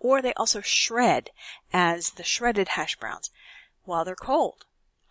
Or 0.02 0.22
they 0.22 0.34
also 0.34 0.62
shred 0.62 1.30
as 1.72 2.12
the 2.12 2.24
shredded 2.24 2.70
hash 2.70 2.98
browns 2.98 3.32
while 3.86 4.04
they're 4.04 4.16
cold, 4.16 4.66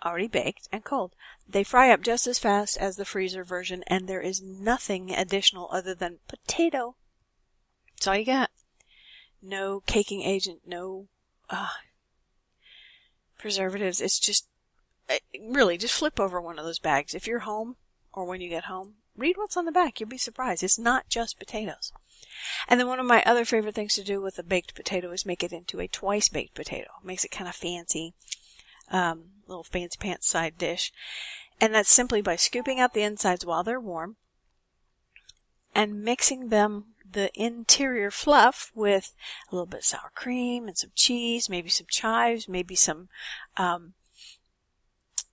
already 0.04 0.28
baked 0.28 0.68
and 0.70 0.84
cold. 0.84 1.14
They 1.48 1.64
fry 1.64 1.90
up 1.90 2.02
just 2.02 2.26
as 2.26 2.38
fast 2.38 2.76
as 2.76 2.96
the 2.96 3.04
freezer 3.04 3.44
version, 3.44 3.82
and 3.86 4.08
there 4.08 4.20
is 4.20 4.42
nothing 4.42 5.14
additional 5.14 5.68
other 5.72 5.94
than 5.94 6.18
potato 6.28 6.96
that's 8.00 8.06
all 8.06 8.16
you 8.16 8.24
got. 8.24 8.48
No 9.42 9.80
caking 9.80 10.22
agent, 10.22 10.60
no 10.64 11.08
uh, 11.50 11.68
preservatives. 13.36 14.00
It's 14.00 14.18
just 14.18 14.48
uh, 15.10 15.16
really 15.38 15.76
just 15.76 15.92
flip 15.92 16.18
over 16.18 16.40
one 16.40 16.58
of 16.58 16.64
those 16.64 16.78
bags 16.78 17.14
if 17.14 17.26
you're 17.26 17.40
home 17.40 17.76
or 18.14 18.24
when 18.24 18.40
you 18.40 18.48
get 18.48 18.64
home. 18.64 18.94
Read 19.14 19.36
what's 19.36 19.54
on 19.58 19.66
the 19.66 19.72
back. 19.72 20.00
You'll 20.00 20.08
be 20.08 20.16
surprised. 20.16 20.62
It's 20.62 20.78
not 20.78 21.10
just 21.10 21.38
potatoes. 21.38 21.92
And 22.68 22.78
then 22.78 22.86
one 22.86 23.00
of 23.00 23.06
my 23.06 23.22
other 23.24 23.44
favorite 23.44 23.74
things 23.74 23.94
to 23.94 24.04
do 24.04 24.20
with 24.20 24.38
a 24.38 24.42
baked 24.42 24.74
potato 24.74 25.10
is 25.12 25.26
make 25.26 25.42
it 25.42 25.52
into 25.52 25.80
a 25.80 25.88
twice 25.88 26.28
baked 26.28 26.54
potato. 26.54 26.88
It 27.02 27.06
makes 27.06 27.24
it 27.24 27.30
kind 27.30 27.48
of 27.48 27.54
fancy, 27.54 28.14
um, 28.90 29.24
little 29.46 29.64
fancy 29.64 29.98
pants 29.98 30.28
side 30.28 30.58
dish. 30.58 30.92
And 31.60 31.74
that's 31.74 31.90
simply 31.90 32.22
by 32.22 32.36
scooping 32.36 32.80
out 32.80 32.94
the 32.94 33.02
insides 33.02 33.44
while 33.44 33.62
they're 33.62 33.80
warm 33.80 34.16
and 35.74 36.02
mixing 36.02 36.48
them 36.48 36.94
the 37.12 37.30
interior 37.34 38.10
fluff 38.10 38.70
with 38.74 39.14
a 39.50 39.54
little 39.54 39.66
bit 39.66 39.80
of 39.80 39.84
sour 39.84 40.12
cream 40.14 40.68
and 40.68 40.78
some 40.78 40.90
cheese, 40.94 41.48
maybe 41.48 41.68
some 41.68 41.86
chives, 41.88 42.48
maybe 42.48 42.74
some, 42.74 43.08
um, 43.56 43.94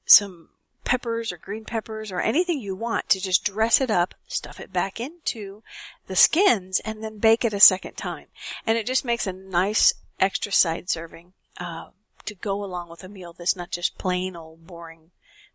some 0.05 0.49
peppers 0.83 1.31
or 1.31 1.37
green 1.37 1.65
peppers 1.65 2.11
or 2.11 2.21
anything 2.21 2.59
you 2.59 2.75
want 2.75 3.09
to 3.09 3.19
just 3.19 3.43
dress 3.43 3.81
it 3.81 3.91
up, 3.91 4.15
stuff 4.27 4.59
it 4.59 4.71
back 4.71 4.99
into 4.99 5.61
the 6.07 6.15
skins, 6.15 6.79
and 6.85 7.03
then 7.03 7.19
bake 7.19 7.43
it 7.43 7.53
a 7.53 7.59
second 7.59 7.95
time. 7.95 8.27
And 8.65 8.77
it 8.77 8.87
just 8.87 9.03
makes 9.03 9.27
a 9.27 9.33
nice 9.33 9.93
extra 10.19 10.51
side 10.51 10.89
serving 10.89 11.33
uh, 11.59 11.89
to 12.25 12.35
go 12.35 12.63
along 12.63 12.89
with 12.89 13.03
a 13.03 13.09
meal 13.09 13.33
that's 13.33 13.55
not 13.55 13.71
just 13.71 13.97
plain 13.97 14.35
old 14.35 14.65
boring 14.65 15.11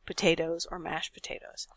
potatoes 0.07 0.67
or 0.71 0.79
mashed 0.79 1.15
potatoes. 1.15 1.69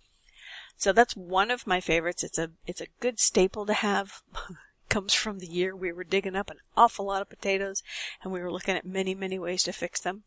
So 0.78 0.92
that's 0.92 1.16
one 1.16 1.52
of 1.52 1.68
my 1.68 1.80
favorites. 1.80 2.24
It's 2.24 2.38
a 2.38 2.52
it's 2.68 2.82
a 2.82 2.88
good 3.00 3.20
staple 3.20 3.66
to 3.66 3.74
have. 3.74 4.22
Comes 4.88 5.16
from 5.16 5.40
the 5.40 5.48
year 5.48 5.76
we 5.76 5.92
were 5.92 6.04
digging 6.04 6.36
up 6.36 6.52
an 6.52 6.60
awful 6.78 7.06
lot 7.06 7.22
of 7.22 7.30
potatoes, 7.30 7.82
and 8.24 8.32
we 8.32 8.40
were 8.40 8.52
looking 8.52 8.76
at 8.76 8.86
many 8.86 9.16
many 9.16 9.40
ways 9.40 9.64
to 9.64 9.74
fix 9.74 10.00
them. 10.00 10.24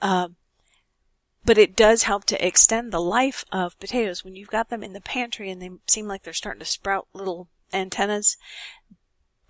Uh, 0.00 0.28
but 1.44 1.58
it 1.58 1.76
does 1.76 2.02
help 2.04 2.24
to 2.24 2.46
extend 2.46 2.92
the 2.92 3.00
life 3.00 3.44
of 3.52 3.78
potatoes 3.78 4.24
when 4.24 4.36
you've 4.36 4.50
got 4.50 4.68
them 4.68 4.82
in 4.82 4.92
the 4.92 5.00
pantry 5.00 5.50
and 5.50 5.62
they 5.62 5.70
seem 5.86 6.06
like 6.06 6.22
they're 6.22 6.32
starting 6.32 6.60
to 6.60 6.66
sprout 6.66 7.06
little 7.12 7.48
antennas 7.72 8.36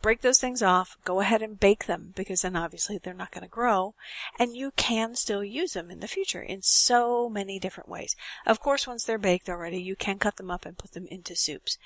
break 0.00 0.20
those 0.20 0.38
things 0.38 0.62
off, 0.62 0.96
go 1.04 1.20
ahead 1.20 1.42
and 1.42 1.58
bake 1.58 1.86
them 1.86 2.12
because 2.14 2.42
then 2.42 2.56
obviously 2.56 2.98
they're 2.98 3.14
not 3.14 3.32
going 3.32 3.42
to 3.42 3.48
grow 3.48 3.94
and 4.38 4.56
you 4.56 4.70
can 4.76 5.14
still 5.14 5.42
use 5.42 5.72
them 5.72 5.90
in 5.90 6.00
the 6.00 6.08
future 6.08 6.42
in 6.42 6.62
so 6.62 7.28
many 7.28 7.58
different 7.58 7.88
ways. 7.88 8.14
Of 8.46 8.60
course, 8.60 8.86
once 8.86 9.04
they're 9.04 9.18
baked 9.18 9.48
already, 9.48 9.82
you 9.82 9.96
can 9.96 10.18
cut 10.18 10.36
them 10.36 10.50
up 10.50 10.64
and 10.64 10.78
put 10.78 10.92
them 10.92 11.06
into 11.10 11.34
soups. 11.34 11.78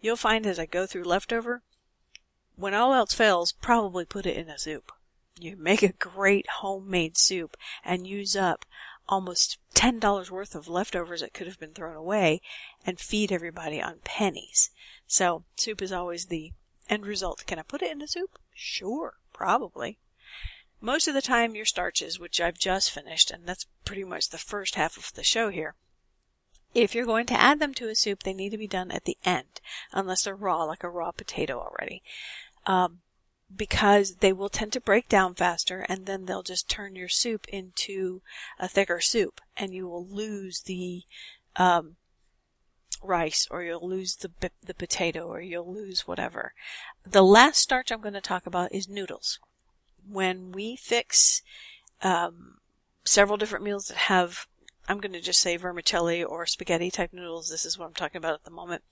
You'll 0.00 0.16
find 0.16 0.46
as 0.46 0.58
I 0.58 0.66
go 0.66 0.86
through 0.86 1.04
leftover, 1.04 1.62
when 2.56 2.74
all 2.74 2.94
else 2.94 3.12
fails, 3.12 3.52
probably 3.52 4.04
put 4.04 4.26
it 4.26 4.36
in 4.36 4.48
a 4.48 4.58
soup. 4.58 4.92
You 5.40 5.56
make 5.56 5.82
a 5.82 5.92
great 5.92 6.48
homemade 6.48 7.16
soup 7.16 7.56
and 7.84 8.06
use 8.06 8.34
up 8.36 8.64
almost 9.08 9.58
$10 9.74 10.30
worth 10.30 10.54
of 10.54 10.68
leftovers 10.68 11.20
that 11.20 11.34
could 11.34 11.46
have 11.46 11.58
been 11.58 11.72
thrown 11.72 11.96
away 11.96 12.40
and 12.84 13.00
feed 13.00 13.32
everybody 13.32 13.80
on 13.80 14.00
pennies. 14.04 14.70
So 15.06 15.44
soup 15.56 15.80
is 15.80 15.92
always 15.92 16.26
the 16.26 16.52
End 16.88 17.06
result. 17.06 17.44
Can 17.46 17.58
I 17.58 17.62
put 17.62 17.82
it 17.82 17.90
in 17.90 17.98
the 17.98 18.08
soup? 18.08 18.38
Sure, 18.54 19.14
probably. 19.32 19.98
Most 20.80 21.06
of 21.06 21.14
the 21.14 21.22
time, 21.22 21.54
your 21.54 21.64
starches, 21.64 22.18
which 22.18 22.40
I've 22.40 22.58
just 22.58 22.90
finished, 22.90 23.30
and 23.30 23.46
that's 23.46 23.66
pretty 23.84 24.04
much 24.04 24.30
the 24.30 24.38
first 24.38 24.76
half 24.76 24.96
of 24.96 25.12
the 25.14 25.24
show 25.24 25.50
here. 25.50 25.74
If 26.74 26.94
you're 26.94 27.06
going 27.06 27.26
to 27.26 27.40
add 27.40 27.60
them 27.60 27.74
to 27.74 27.88
a 27.88 27.94
soup, 27.94 28.22
they 28.22 28.32
need 28.32 28.50
to 28.50 28.58
be 28.58 28.68
done 28.68 28.90
at 28.90 29.04
the 29.04 29.18
end, 29.24 29.60
unless 29.92 30.22
they're 30.22 30.36
raw, 30.36 30.64
like 30.64 30.84
a 30.84 30.88
raw 30.88 31.10
potato 31.10 31.58
already. 31.58 32.02
Um, 32.66 33.00
because 33.54 34.16
they 34.16 34.32
will 34.32 34.48
tend 34.48 34.72
to 34.72 34.80
break 34.80 35.08
down 35.08 35.34
faster 35.34 35.84
and 35.88 36.06
then 36.06 36.26
they'll 36.26 36.42
just 36.42 36.68
turn 36.68 36.94
your 36.94 37.08
soup 37.08 37.46
into 37.48 38.20
a 38.58 38.68
thicker 38.68 39.00
soup 39.00 39.40
and 39.56 39.72
you 39.72 39.88
will 39.88 40.06
lose 40.06 40.62
the 40.62 41.02
um, 41.56 41.96
rice 43.02 43.46
or 43.50 43.62
you'll 43.62 43.88
lose 43.88 44.16
the 44.16 44.30
the 44.64 44.74
potato 44.74 45.26
or 45.26 45.40
you'll 45.40 45.72
lose 45.72 46.06
whatever. 46.06 46.52
The 47.06 47.22
last 47.22 47.58
starch 47.58 47.90
I'm 47.90 48.00
going 48.00 48.14
to 48.14 48.20
talk 48.20 48.46
about 48.46 48.72
is 48.72 48.88
noodles. 48.88 49.38
When 50.06 50.52
we 50.52 50.76
fix 50.76 51.42
um, 52.02 52.58
several 53.04 53.36
different 53.36 53.64
meals 53.64 53.88
that 53.88 53.96
have, 53.96 54.46
I'm 54.88 55.00
going 55.00 55.12
to 55.12 55.20
just 55.20 55.40
say 55.40 55.56
vermicelli 55.56 56.22
or 56.22 56.46
spaghetti 56.46 56.90
type 56.90 57.12
noodles. 57.12 57.50
This 57.50 57.64
is 57.64 57.78
what 57.78 57.86
I'm 57.86 57.94
talking 57.94 58.18
about 58.18 58.34
at 58.34 58.44
the 58.44 58.50
moment. 58.50 58.82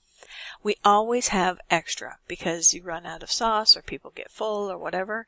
We 0.62 0.76
always 0.84 1.28
have 1.28 1.60
extra 1.70 2.18
because 2.26 2.74
you 2.74 2.82
run 2.82 3.06
out 3.06 3.22
of 3.22 3.30
sauce 3.30 3.76
or 3.76 3.82
people 3.82 4.12
get 4.14 4.30
full 4.30 4.70
or 4.70 4.78
whatever. 4.78 5.26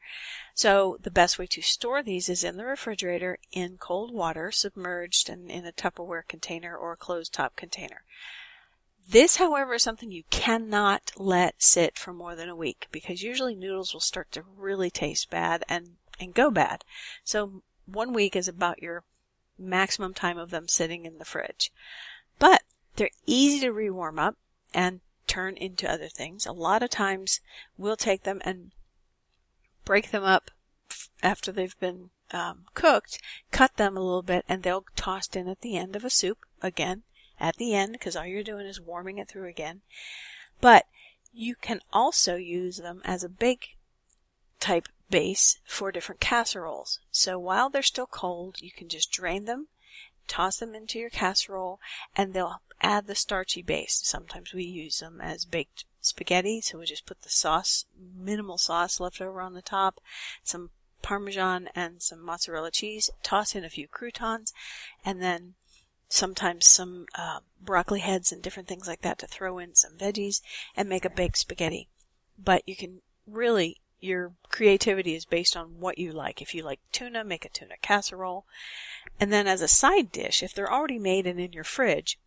So 0.55 0.99
the 1.03 1.11
best 1.11 1.39
way 1.39 1.47
to 1.47 1.63
store 1.63 2.03
these 2.03 2.29
is 2.29 2.45
in 2.45 2.57
the 2.57 2.65
refrigerator 2.65 3.39
in 3.53 3.79
cold 3.79 4.13
water, 4.13 4.51
submerged 4.51 5.29
and 5.29 5.51
in 5.51 5.67
a 5.67 5.73
Tupperware 5.73 6.27
container 6.27 6.77
or 6.77 6.93
a 6.93 6.97
closed 6.97 7.33
top 7.33 7.57
container. 7.57 8.03
This, 9.09 9.37
however, 9.37 9.75
is 9.75 9.83
something 9.83 10.13
you 10.13 10.25
cannot 10.29 11.13
let 11.17 11.63
sit 11.63 11.99
for 11.99 12.13
more 12.13 12.35
than 12.35 12.51
a 12.51 12.57
week 12.57 12.89
because 12.93 13.23
usually 13.23 13.55
noodles 13.55 13.95
will 13.95 14.01
start 14.01 14.31
to 14.33 14.45
really 14.57 14.91
taste 14.91 15.31
bad 15.31 15.65
and, 15.69 15.97
and 16.21 16.35
go 16.35 16.51
bad. 16.51 16.85
So 17.25 17.63
one 17.87 18.13
week 18.13 18.37
is 18.37 18.49
about 18.49 18.83
your 18.83 19.05
maximum 19.59 20.13
time 20.13 20.37
of 20.37 20.51
them 20.51 20.69
sitting 20.69 21.07
in 21.07 21.19
the 21.19 21.25
fridge. 21.25 21.73
But 22.39 22.63
they're 22.97 23.11
easy 23.27 23.61
to 23.61 23.73
rewarm 23.73 24.19
up 24.19 24.37
and 24.75 25.01
turn 25.27 25.57
into 25.57 25.91
other 25.91 26.09
things. 26.09 26.47
A 26.47 26.53
lot 26.53 26.83
of 26.83 26.91
times 26.91 27.41
we'll 27.77 27.97
take 27.97 28.23
them 28.23 28.41
and 28.45 28.73
break 29.85 30.11
them 30.11 30.25
up 30.25 30.51
after 31.23 31.53
they've 31.53 31.79
been 31.79 32.11
um, 32.31 32.65
cooked, 32.75 33.21
cut 33.51 33.77
them 33.77 33.97
a 33.97 34.01
little 34.01 34.23
bit, 34.23 34.45
and 34.49 34.63
they'll 34.63 34.85
tossed 34.97 35.37
in 35.37 35.49
at 35.49 35.61
the 35.61 35.77
end 35.77 35.97
of 35.97 36.05
a 36.05 36.11
soup 36.11 36.39
again 36.63 37.03
at 37.41 37.57
the 37.57 37.75
end 37.75 37.93
because 37.93 38.17
all 38.17 38.27
you're 38.27 38.43
doing 38.43 38.67
is 38.67 38.81
warming 38.81 39.19
it 39.19 39.29
through 39.29 39.49
again. 39.49 39.83
But 40.61 40.87
you 41.33 41.55
can 41.55 41.81
also 41.93 42.37
use 42.37 42.79
them 42.79 43.01
as 43.05 43.23
a 43.23 43.29
bake 43.29 43.77
type 44.61 44.89
base 45.11 45.59
for 45.65 45.93
different 45.93 46.21
casseroles. 46.21 47.01
So 47.11 47.39
while 47.39 47.71
they're 47.71 47.83
still 47.83 48.07
cold, 48.07 48.61
you 48.61 48.71
can 48.71 48.89
just 48.89 49.13
drain 49.13 49.45
them, 49.45 49.69
toss 50.27 50.59
them 50.59 50.75
into 50.75 50.99
your 50.99 51.11
casserole, 51.11 51.81
and 52.17 52.35
they'll 52.35 52.61
add 52.81 53.07
the 53.07 53.15
starchy 53.15 53.63
base. 53.63 54.01
Sometimes 54.05 54.53
we 54.53 54.65
use 54.65 55.01
them 55.01 55.21
as 55.21 55.45
baked 55.45 55.85
spaghetti, 56.01 56.61
so 56.61 56.79
we 56.79 56.87
just 56.87 57.07
put 57.07 57.23
the 57.23 57.29
sauce, 57.29 57.87
minimal 58.17 58.59
sauce 58.59 59.01
left 59.01 59.21
over 59.21 59.41
on 59.41 59.55
the 59.55 59.63
top, 59.63 60.01
some 60.43 60.71
parmesan 61.03 61.69
and 61.75 62.03
some 62.03 62.25
mozzarella 62.25 62.71
cheese, 62.71 63.11
toss 63.23 63.55
in 63.55 63.65
a 63.65 63.71
few 63.71 63.89
croutons, 63.89 64.53
and 65.05 65.23
then 65.23 65.55
sometimes 66.09 66.67
some 66.67 67.07
uh, 67.15 67.41
broccoli 67.61 68.01
heads 68.01 68.33
and 68.33 68.43
different 68.43 68.69
things 68.69 68.89
like 68.89 69.03
that 69.03 69.19
to 69.19 69.27
throw 69.27 69.59
in 69.59 69.75
some 69.75 69.93
veggies 69.93 70.41
and 70.77 70.89
make 70.89 71.05
a 71.05 71.11
baked 71.11 71.39
spaghetti. 71.39 71.89
But 72.43 72.63
you 72.67 72.77
can 72.77 73.03
really, 73.27 73.79
your 74.01 74.33
creativity 74.49 75.15
is 75.15 75.25
based 75.25 75.57
on 75.57 75.81
what 75.81 75.99
you 75.99 76.13
like. 76.13 76.41
If 76.41 76.55
you 76.55 76.63
like 76.63 76.81
tuna, 76.93 77.25
make 77.25 77.45
a 77.45 77.51
tuna 77.51 77.75
casserole. 77.83 78.47
And 79.21 79.33
then 79.33 79.47
as 79.47 79.61
a 79.61 79.69
side 79.69 80.11
dish, 80.11 80.43
if 80.43 80.55
they're 80.55 80.73
already 80.73 80.99
made 80.99 81.27
and 81.27 81.39
in 81.39 81.53
your 81.53 81.65
fridge, 81.65 82.19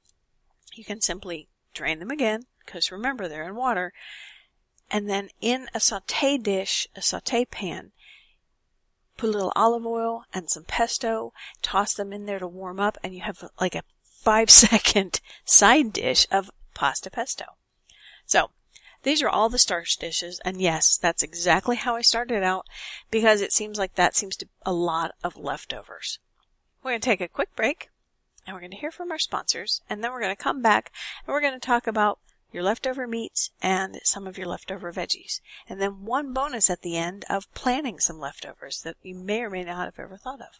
you 0.74 0.84
can 0.84 1.02
simply 1.02 1.48
drain 1.74 2.00
them 2.00 2.12
again, 2.12 2.44
because 2.66 2.92
remember 2.92 3.28
they're 3.28 3.48
in 3.48 3.56
water, 3.56 3.94
and 4.90 5.10
then 5.10 5.30
in 5.40 5.68
a 5.74 5.80
saute 5.80 6.38
dish, 6.38 6.88
a 6.96 7.02
saute 7.02 7.46
pan, 7.46 7.92
put 9.18 9.30
a 9.30 9.32
little 9.32 9.54
olive 9.56 9.86
oil 9.86 10.24
and 10.34 10.50
some 10.50 10.64
pesto, 10.64 11.32
toss 11.62 11.94
them 11.94 12.12
in 12.12 12.26
there 12.26 12.40
to 12.40 12.48
warm 12.48 12.80
up, 12.80 12.98
and 13.04 13.14
you 13.14 13.22
have 13.22 13.44
like 13.60 13.76
a 13.76 13.84
five 14.04 14.50
second 14.50 15.22
side 15.46 15.94
dish 15.94 16.28
of 16.32 16.52
pasta 16.74 17.10
pesto. 17.10 17.46
So, 18.26 18.52
these 19.04 19.22
are 19.22 19.30
all 19.30 19.50
the 19.50 19.58
starch 19.58 19.98
dishes, 19.98 20.40
and 20.46 20.62
yes, 20.62 20.98
that's 20.98 21.24
exactly 21.24 21.76
how 21.76 21.96
I 21.96 22.02
started 22.02 22.44
out 22.44 22.66
because 23.10 23.42
it 23.42 23.54
seems 23.54 23.80
like 23.80 23.96
that 23.96 24.16
seems 24.16 24.36
to 24.38 24.48
a 24.66 24.74
lot 24.74 25.14
of 25.24 25.38
leftovers. 25.38 26.20
We're 26.84 26.92
going 26.92 27.02
to 27.02 27.06
take 27.06 27.22
a 27.22 27.28
quick 27.28 27.56
break 27.56 27.91
and 28.46 28.54
we're 28.54 28.62
going 28.62 28.72
to 28.72 28.78
hear 28.78 28.92
from 28.92 29.12
our 29.12 29.20
sponsors, 29.20 29.82
and 29.90 30.04
then 30.04 30.12
we're 30.12 30.22
going 30.22 30.36
to 30.36 30.44
come 30.44 30.62
back 30.62 30.92
and 31.26 31.34
we're 31.34 31.42
going 31.42 31.54
to 31.54 31.60
talk 31.60 31.88
about 31.88 32.20
your 32.52 32.64
leftover 32.64 33.08
meats, 33.08 33.52
and 33.62 34.00
some 34.04 34.28
of 34.28 34.38
your 34.38 34.48
leftover 34.48 34.92
veggies. 34.92 35.40
And 35.70 35.82
then 35.82 36.04
one 36.04 36.34
bonus 36.34 36.70
at 36.70 36.82
the 36.82 36.98
end 36.98 37.24
of 37.30 37.52
planning 37.54 38.00
some 38.00 38.20
leftovers 38.20 38.82
that 38.82 38.98
you 39.02 39.16
may 39.16 39.42
or 39.42 39.50
may 39.50 39.64
not 39.64 39.86
have 39.86 40.00
ever 40.00 40.18
thought 40.18 40.42
of. 40.42 40.60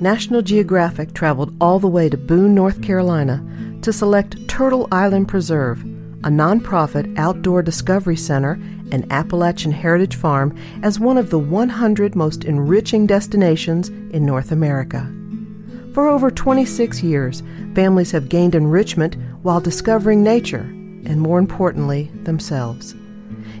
National 0.00 0.42
Geographic 0.42 1.14
traveled 1.14 1.56
all 1.58 1.78
the 1.78 1.88
way 1.88 2.10
to 2.10 2.18
Boone, 2.18 2.54
North 2.54 2.82
Carolina 2.82 3.42
to 3.80 3.94
select 3.94 4.46
Turtle 4.46 4.88
Island 4.92 5.26
Preserve, 5.26 5.80
a 6.22 6.28
nonprofit 6.28 7.16
outdoor 7.18 7.62
discovery 7.62 8.16
center 8.16 8.60
and 8.92 9.10
Appalachian 9.10 9.72
Heritage 9.72 10.14
Farm, 10.14 10.54
as 10.82 11.00
one 11.00 11.16
of 11.16 11.30
the 11.30 11.38
100 11.38 12.14
most 12.14 12.44
enriching 12.44 13.06
destinations 13.06 13.88
in 13.88 14.26
North 14.26 14.52
America. 14.52 15.10
For 15.94 16.08
over 16.08 16.30
26 16.30 17.02
years, 17.02 17.42
families 17.74 18.10
have 18.10 18.28
gained 18.28 18.54
enrichment 18.54 19.16
while 19.42 19.60
discovering 19.60 20.22
nature, 20.22 20.60
and 21.06 21.22
more 21.22 21.38
importantly, 21.38 22.10
themselves. 22.24 22.94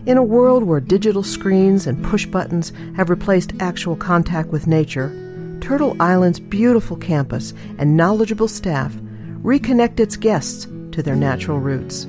In 0.04 0.18
a 0.18 0.22
world 0.22 0.64
where 0.64 0.80
digital 0.80 1.22
screens 1.22 1.86
and 1.86 2.04
push 2.04 2.26
buttons 2.26 2.72
have 2.94 3.08
replaced 3.08 3.54
actual 3.58 3.96
contact 3.96 4.50
with 4.50 4.66
nature, 4.66 5.25
Turtle 5.60 5.96
Island's 6.00 6.40
beautiful 6.40 6.96
campus 6.96 7.52
and 7.78 7.96
knowledgeable 7.96 8.48
staff 8.48 8.94
reconnect 9.42 10.00
its 10.00 10.16
guests 10.16 10.66
to 10.92 11.02
their 11.02 11.16
natural 11.16 11.58
roots. 11.58 12.06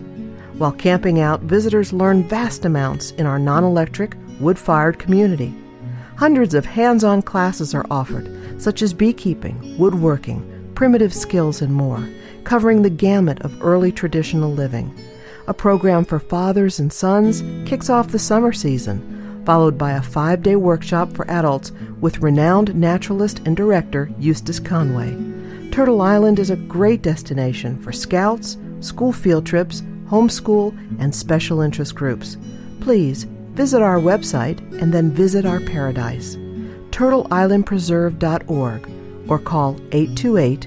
While 0.58 0.72
camping 0.72 1.20
out, 1.20 1.42
visitors 1.42 1.94
learn 1.94 2.28
vast 2.28 2.66
amounts 2.66 3.12
in 3.12 3.26
our 3.26 3.40
non 3.40 3.64
electric, 3.64 4.16
wood 4.40 4.58
fired 4.58 5.00
community. 5.00 5.54
Hundreds 6.18 6.54
of 6.54 6.66
hands 6.66 7.04
on 7.04 7.22
classes 7.22 7.76
are 7.76 7.86
offered, 7.92 8.28
such 8.62 8.82
as 8.82 8.94
beekeeping, 8.94 9.78
woodworking, 9.78 10.72
primitive 10.74 11.14
skills, 11.14 11.62
and 11.62 11.74
more, 11.74 12.10
covering 12.44 12.82
the 12.82 12.90
gamut 12.90 13.42
of 13.42 13.62
early 13.62 13.92
traditional 13.92 14.52
living. 14.52 14.94
A 15.48 15.54
program 15.54 16.06
for 16.06 16.20
fathers 16.20 16.80
and 16.80 16.92
sons 16.92 17.44
kicks 17.68 17.90
off 17.90 18.10
the 18.10 18.20
summer 18.20 18.52
season 18.52 19.17
followed 19.48 19.78
by 19.78 19.94
a 19.94 20.02
five 20.02 20.44
day 20.44 20.58
workshop 20.58 21.14
for 21.14 21.26
adults 21.32 21.72
with 22.02 22.20
renowned 22.20 22.76
naturalist 22.76 23.40
and 23.46 23.56
director 23.56 24.12
Eustace 24.20 24.60
Conway. 24.60 25.16
Turtle 25.72 26.02
Island 26.02 26.38
is 26.38 26.50
a 26.50 26.58
great 26.58 27.02
destination 27.02 27.82
for 27.82 27.94
scouts, 27.94 28.58
school 28.82 29.14
field 29.14 29.46
trips, 29.46 29.84
homeschool, 30.10 30.78
and 31.00 31.16
special 31.16 31.62
interest 31.62 31.96
groups. 31.96 32.36
Please 32.82 33.24
visit 33.54 33.82
our 33.82 34.02
website 34.02 34.60
and 34.82 34.94
then 34.94 35.12
visit 35.12 35.46
our 35.46 35.62
paradise, 35.62 36.36
turtleislandpreserve.org, 36.90 38.92
or 39.30 39.40
call 39.40 39.76
828 39.94 40.62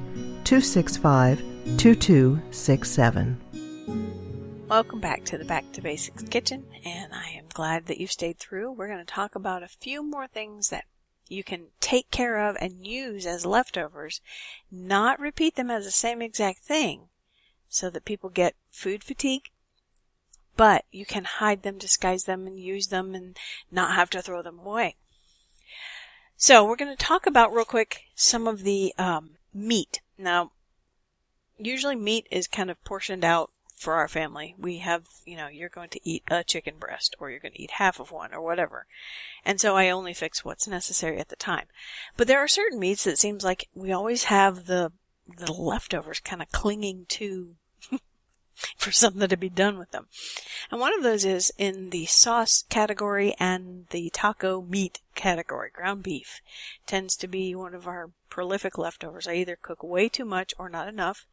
265 0.44 1.42
2267. 1.76 3.49
Welcome 4.70 5.00
back 5.00 5.24
to 5.24 5.36
the 5.36 5.44
Back 5.44 5.72
to 5.72 5.80
Basics 5.80 6.22
Kitchen, 6.22 6.66
and 6.84 7.12
I 7.12 7.30
am 7.30 7.46
glad 7.52 7.86
that 7.86 7.98
you've 7.98 8.12
stayed 8.12 8.38
through. 8.38 8.70
We're 8.70 8.86
going 8.86 9.04
to 9.04 9.04
talk 9.04 9.34
about 9.34 9.64
a 9.64 9.68
few 9.68 10.00
more 10.00 10.28
things 10.28 10.68
that 10.68 10.84
you 11.26 11.42
can 11.42 11.70
take 11.80 12.12
care 12.12 12.48
of 12.48 12.56
and 12.60 12.86
use 12.86 13.26
as 13.26 13.44
leftovers, 13.44 14.20
not 14.70 15.18
repeat 15.18 15.56
them 15.56 15.72
as 15.72 15.86
the 15.86 15.90
same 15.90 16.22
exact 16.22 16.60
thing 16.60 17.08
so 17.68 17.90
that 17.90 18.04
people 18.04 18.30
get 18.30 18.54
food 18.70 19.02
fatigue, 19.02 19.50
but 20.56 20.84
you 20.92 21.04
can 21.04 21.24
hide 21.24 21.64
them, 21.64 21.76
disguise 21.76 22.22
them, 22.22 22.46
and 22.46 22.60
use 22.60 22.86
them 22.86 23.12
and 23.12 23.36
not 23.72 23.96
have 23.96 24.10
to 24.10 24.22
throw 24.22 24.40
them 24.40 24.60
away. 24.60 24.94
So 26.36 26.64
we're 26.64 26.76
going 26.76 26.96
to 26.96 27.04
talk 27.04 27.26
about 27.26 27.52
real 27.52 27.64
quick 27.64 28.02
some 28.14 28.46
of 28.46 28.62
the 28.62 28.94
um, 28.96 29.30
meat. 29.52 30.00
Now, 30.16 30.52
usually 31.58 31.96
meat 31.96 32.28
is 32.30 32.46
kind 32.46 32.70
of 32.70 32.84
portioned 32.84 33.24
out 33.24 33.50
for 33.80 33.94
our 33.94 34.08
family. 34.08 34.54
We 34.58 34.78
have, 34.78 35.06
you 35.24 35.38
know, 35.38 35.48
you're 35.48 35.70
going 35.70 35.88
to 35.88 36.00
eat 36.08 36.22
a 36.30 36.44
chicken 36.44 36.74
breast 36.78 37.16
or 37.18 37.30
you're 37.30 37.40
going 37.40 37.54
to 37.54 37.62
eat 37.62 37.72
half 37.72 37.98
of 37.98 38.12
one 38.12 38.34
or 38.34 38.42
whatever. 38.42 38.86
And 39.42 39.58
so 39.58 39.74
I 39.74 39.88
only 39.88 40.12
fix 40.12 40.44
what's 40.44 40.68
necessary 40.68 41.18
at 41.18 41.30
the 41.30 41.36
time. 41.36 41.64
But 42.14 42.28
there 42.28 42.38
are 42.38 42.46
certain 42.46 42.78
meats 42.78 43.04
that 43.04 43.18
seems 43.18 43.42
like 43.42 43.68
we 43.74 43.90
always 43.90 44.24
have 44.24 44.66
the 44.66 44.92
the 45.38 45.52
leftovers 45.52 46.20
kind 46.20 46.42
of 46.42 46.50
clinging 46.50 47.06
to 47.08 47.54
for 48.76 48.92
something 48.92 49.26
to 49.26 49.36
be 49.36 49.48
done 49.48 49.78
with 49.78 49.92
them. 49.92 50.08
And 50.70 50.78
one 50.78 50.92
of 50.92 51.02
those 51.02 51.24
is 51.24 51.50
in 51.56 51.88
the 51.88 52.04
sauce 52.04 52.64
category 52.68 53.34
and 53.40 53.86
the 53.90 54.10
taco 54.10 54.60
meat 54.60 55.00
category. 55.14 55.70
Ground 55.72 56.02
beef 56.02 56.42
tends 56.86 57.16
to 57.16 57.28
be 57.28 57.54
one 57.54 57.74
of 57.74 57.86
our 57.86 58.10
prolific 58.28 58.76
leftovers. 58.76 59.26
I 59.26 59.34
either 59.34 59.56
cook 59.56 59.82
way 59.82 60.10
too 60.10 60.26
much 60.26 60.52
or 60.58 60.68
not 60.68 60.86
enough. 60.86 61.24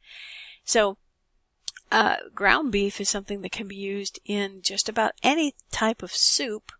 So, 0.63 0.97
uh, 1.91 2.17
ground 2.33 2.71
beef 2.71 2.99
is 2.99 3.09
something 3.09 3.41
that 3.41 3.51
can 3.51 3.67
be 3.67 3.75
used 3.75 4.19
in 4.25 4.61
just 4.61 4.89
about 4.89 5.13
any 5.23 5.55
type 5.71 6.03
of 6.03 6.11
soup 6.11 6.71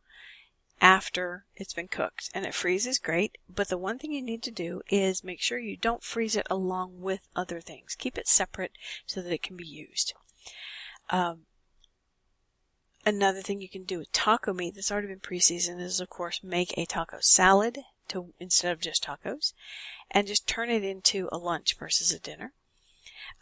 after 0.79 1.45
it's 1.55 1.73
been 1.73 1.87
cooked 1.87 2.29
and 2.33 2.45
it 2.45 2.53
freezes 2.53 2.99
great. 2.99 3.37
But 3.53 3.69
the 3.69 3.77
one 3.77 3.97
thing 3.97 4.11
you 4.11 4.21
need 4.21 4.43
to 4.43 4.51
do 4.51 4.81
is 4.89 5.23
make 5.23 5.41
sure 5.41 5.57
you 5.57 5.77
don't 5.77 6.03
freeze 6.03 6.35
it 6.35 6.47
along 6.49 7.01
with 7.01 7.27
other 7.35 7.61
things. 7.61 7.95
Keep 7.95 8.17
it 8.17 8.27
separate 8.27 8.73
so 9.05 9.21
that 9.21 9.33
it 9.33 9.41
can 9.41 9.55
be 9.55 9.65
used. 9.65 10.13
Um, 11.09 11.41
another 13.05 13.41
thing 13.41 13.61
you 13.61 13.69
can 13.69 13.83
do 13.83 13.99
with 13.99 14.11
taco 14.11 14.53
meat 14.53 14.75
that's 14.75 14.91
already 14.91 15.07
been 15.07 15.19
pre-seasoned 15.19 15.81
is 15.81 15.99
of 15.99 16.09
course 16.09 16.43
make 16.43 16.77
a 16.77 16.85
taco 16.85 17.17
salad 17.21 17.79
to 18.09 18.33
instead 18.39 18.71
of 18.71 18.81
just 18.81 19.03
tacos 19.03 19.53
and 20.11 20.27
just 20.27 20.47
turn 20.47 20.69
it 20.69 20.83
into 20.83 21.29
a 21.31 21.37
lunch 21.37 21.77
versus 21.77 22.11
a 22.11 22.19
dinner. 22.19 22.53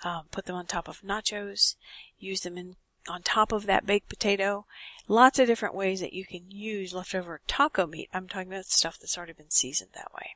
Um, 0.04 0.24
put 0.32 0.46
them 0.46 0.56
on 0.56 0.66
top 0.66 0.88
of 0.88 1.02
nachos, 1.02 1.76
use 2.20 2.42
them 2.42 2.58
in 2.58 2.76
on 3.08 3.22
top 3.22 3.52
of 3.52 3.66
that 3.68 3.86
baked 3.86 4.10
potato. 4.10 4.66
Lots 5.08 5.38
of 5.38 5.48
different 5.48 5.76
ways 5.76 6.00
that 6.00 6.14
you 6.14 6.26
can 6.26 6.50
use 6.50 6.94
leftover 6.94 7.42
taco 7.48 7.86
meat. 7.86 8.10
I'm 8.14 8.28
talking 8.28 8.52
about 8.52 8.66
stuff 8.66 8.98
that's 9.00 9.18
already 9.18 9.34
been 9.34 9.52
seasoned 9.52 9.92
that 9.94 10.14
way. 10.14 10.36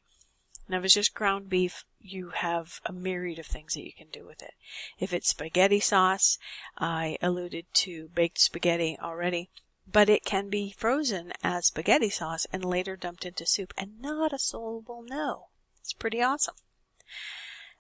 Now, 0.67 0.77
if 0.77 0.85
it's 0.85 0.93
just 0.93 1.15
ground 1.15 1.49
beef, 1.49 1.83
you 1.99 2.29
have 2.29 2.79
a 2.85 2.93
myriad 2.93 3.39
of 3.39 3.47
things 3.47 3.73
that 3.73 3.83
you 3.83 3.91
can 3.91 4.09
do 4.11 4.23
with 4.23 4.43
it. 4.43 4.53
If 4.99 5.13
it's 5.13 5.29
spaghetti 5.29 5.79
sauce, 5.79 6.37
I 6.77 7.17
alluded 7.23 7.65
to 7.73 8.09
baked 8.13 8.39
spaghetti 8.39 8.95
already, 9.01 9.49
but 9.91 10.09
it 10.09 10.23
can 10.23 10.47
be 10.47 10.75
frozen 10.77 11.33
as 11.43 11.65
spaghetti 11.65 12.11
sauce 12.11 12.45
and 12.53 12.63
later 12.63 12.95
dumped 12.95 13.25
into 13.25 13.47
soup, 13.47 13.73
and 13.75 13.99
not 13.99 14.31
a 14.31 14.37
soul 14.37 14.83
will 14.87 15.01
know. 15.01 15.47
It's 15.81 15.93
pretty 15.93 16.21
awesome. 16.21 16.55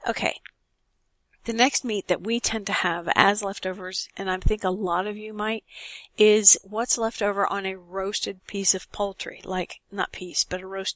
Okay. 0.07 0.41
The 1.49 1.55
next 1.55 1.83
meat 1.83 2.09
that 2.09 2.21
we 2.21 2.39
tend 2.39 2.67
to 2.67 2.73
have 2.73 3.09
as 3.15 3.41
leftovers, 3.41 4.07
and 4.15 4.29
I 4.29 4.37
think 4.37 4.63
a 4.63 4.69
lot 4.69 5.07
of 5.07 5.17
you 5.17 5.33
might, 5.33 5.63
is 6.15 6.59
what's 6.61 6.95
left 6.95 7.23
over 7.23 7.51
on 7.51 7.65
a 7.65 7.73
roasted 7.75 8.45
piece 8.45 8.75
of 8.75 8.91
poultry, 8.91 9.41
like, 9.43 9.81
not 9.91 10.11
piece, 10.11 10.43
but 10.43 10.61
a 10.61 10.67
roast 10.67 10.95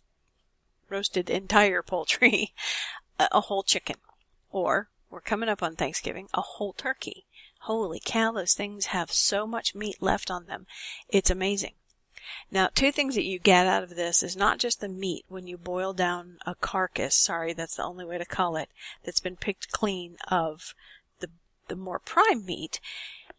roasted 0.90 1.32
entire 1.32 1.82
poultry, 1.82 2.54
a 3.20 3.42
whole 3.42 3.64
chicken. 3.64 3.96
Or, 4.52 4.90
we're 5.10 5.22
coming 5.22 5.50
up 5.50 5.64
on 5.64 5.76
Thanksgiving, 5.76 6.30
a 6.36 6.42
whole 6.42 6.74
turkey. 6.74 7.26
Holy 7.62 8.00
cow, 8.06 8.32
those 8.32 8.54
things 8.54 8.86
have 8.86 9.12
so 9.12 9.48
much 9.48 9.74
meat 9.74 10.04
left 10.04 10.30
on 10.30 10.46
them. 10.46 10.68
It's 11.10 11.32
amazing. 11.32 11.74
Now, 12.52 12.70
two 12.74 12.92
things 12.92 13.16
that 13.16 13.26
you 13.26 13.40
get 13.40 13.68
out 13.68 13.84
of 13.84 13.96
this 13.96 14.24
is 14.24 14.36
not 14.36 14.60
just 14.60 14.80
the 14.80 14.90
meat 14.90 15.26
when 15.28 15.48
you 15.48 15.58
boil 15.58 15.94
down 15.94 16.38
a 16.46 16.56
carcass, 16.56 17.16
sorry, 17.16 17.54
that's 17.54 17.76
the 17.76 17.84
only 17.84 18.06
way 18.06 18.18
to 18.18 18.26
call 18.26 18.56
it, 18.56 18.70
that's 19.04 19.20
been 19.20 19.36
picked 19.36 19.72
clean 19.72 20.18
of 20.30 20.74
the, 21.20 21.30
the 21.68 21.76
more 21.76 22.00
prime 22.00 22.46
meat. 22.46 22.80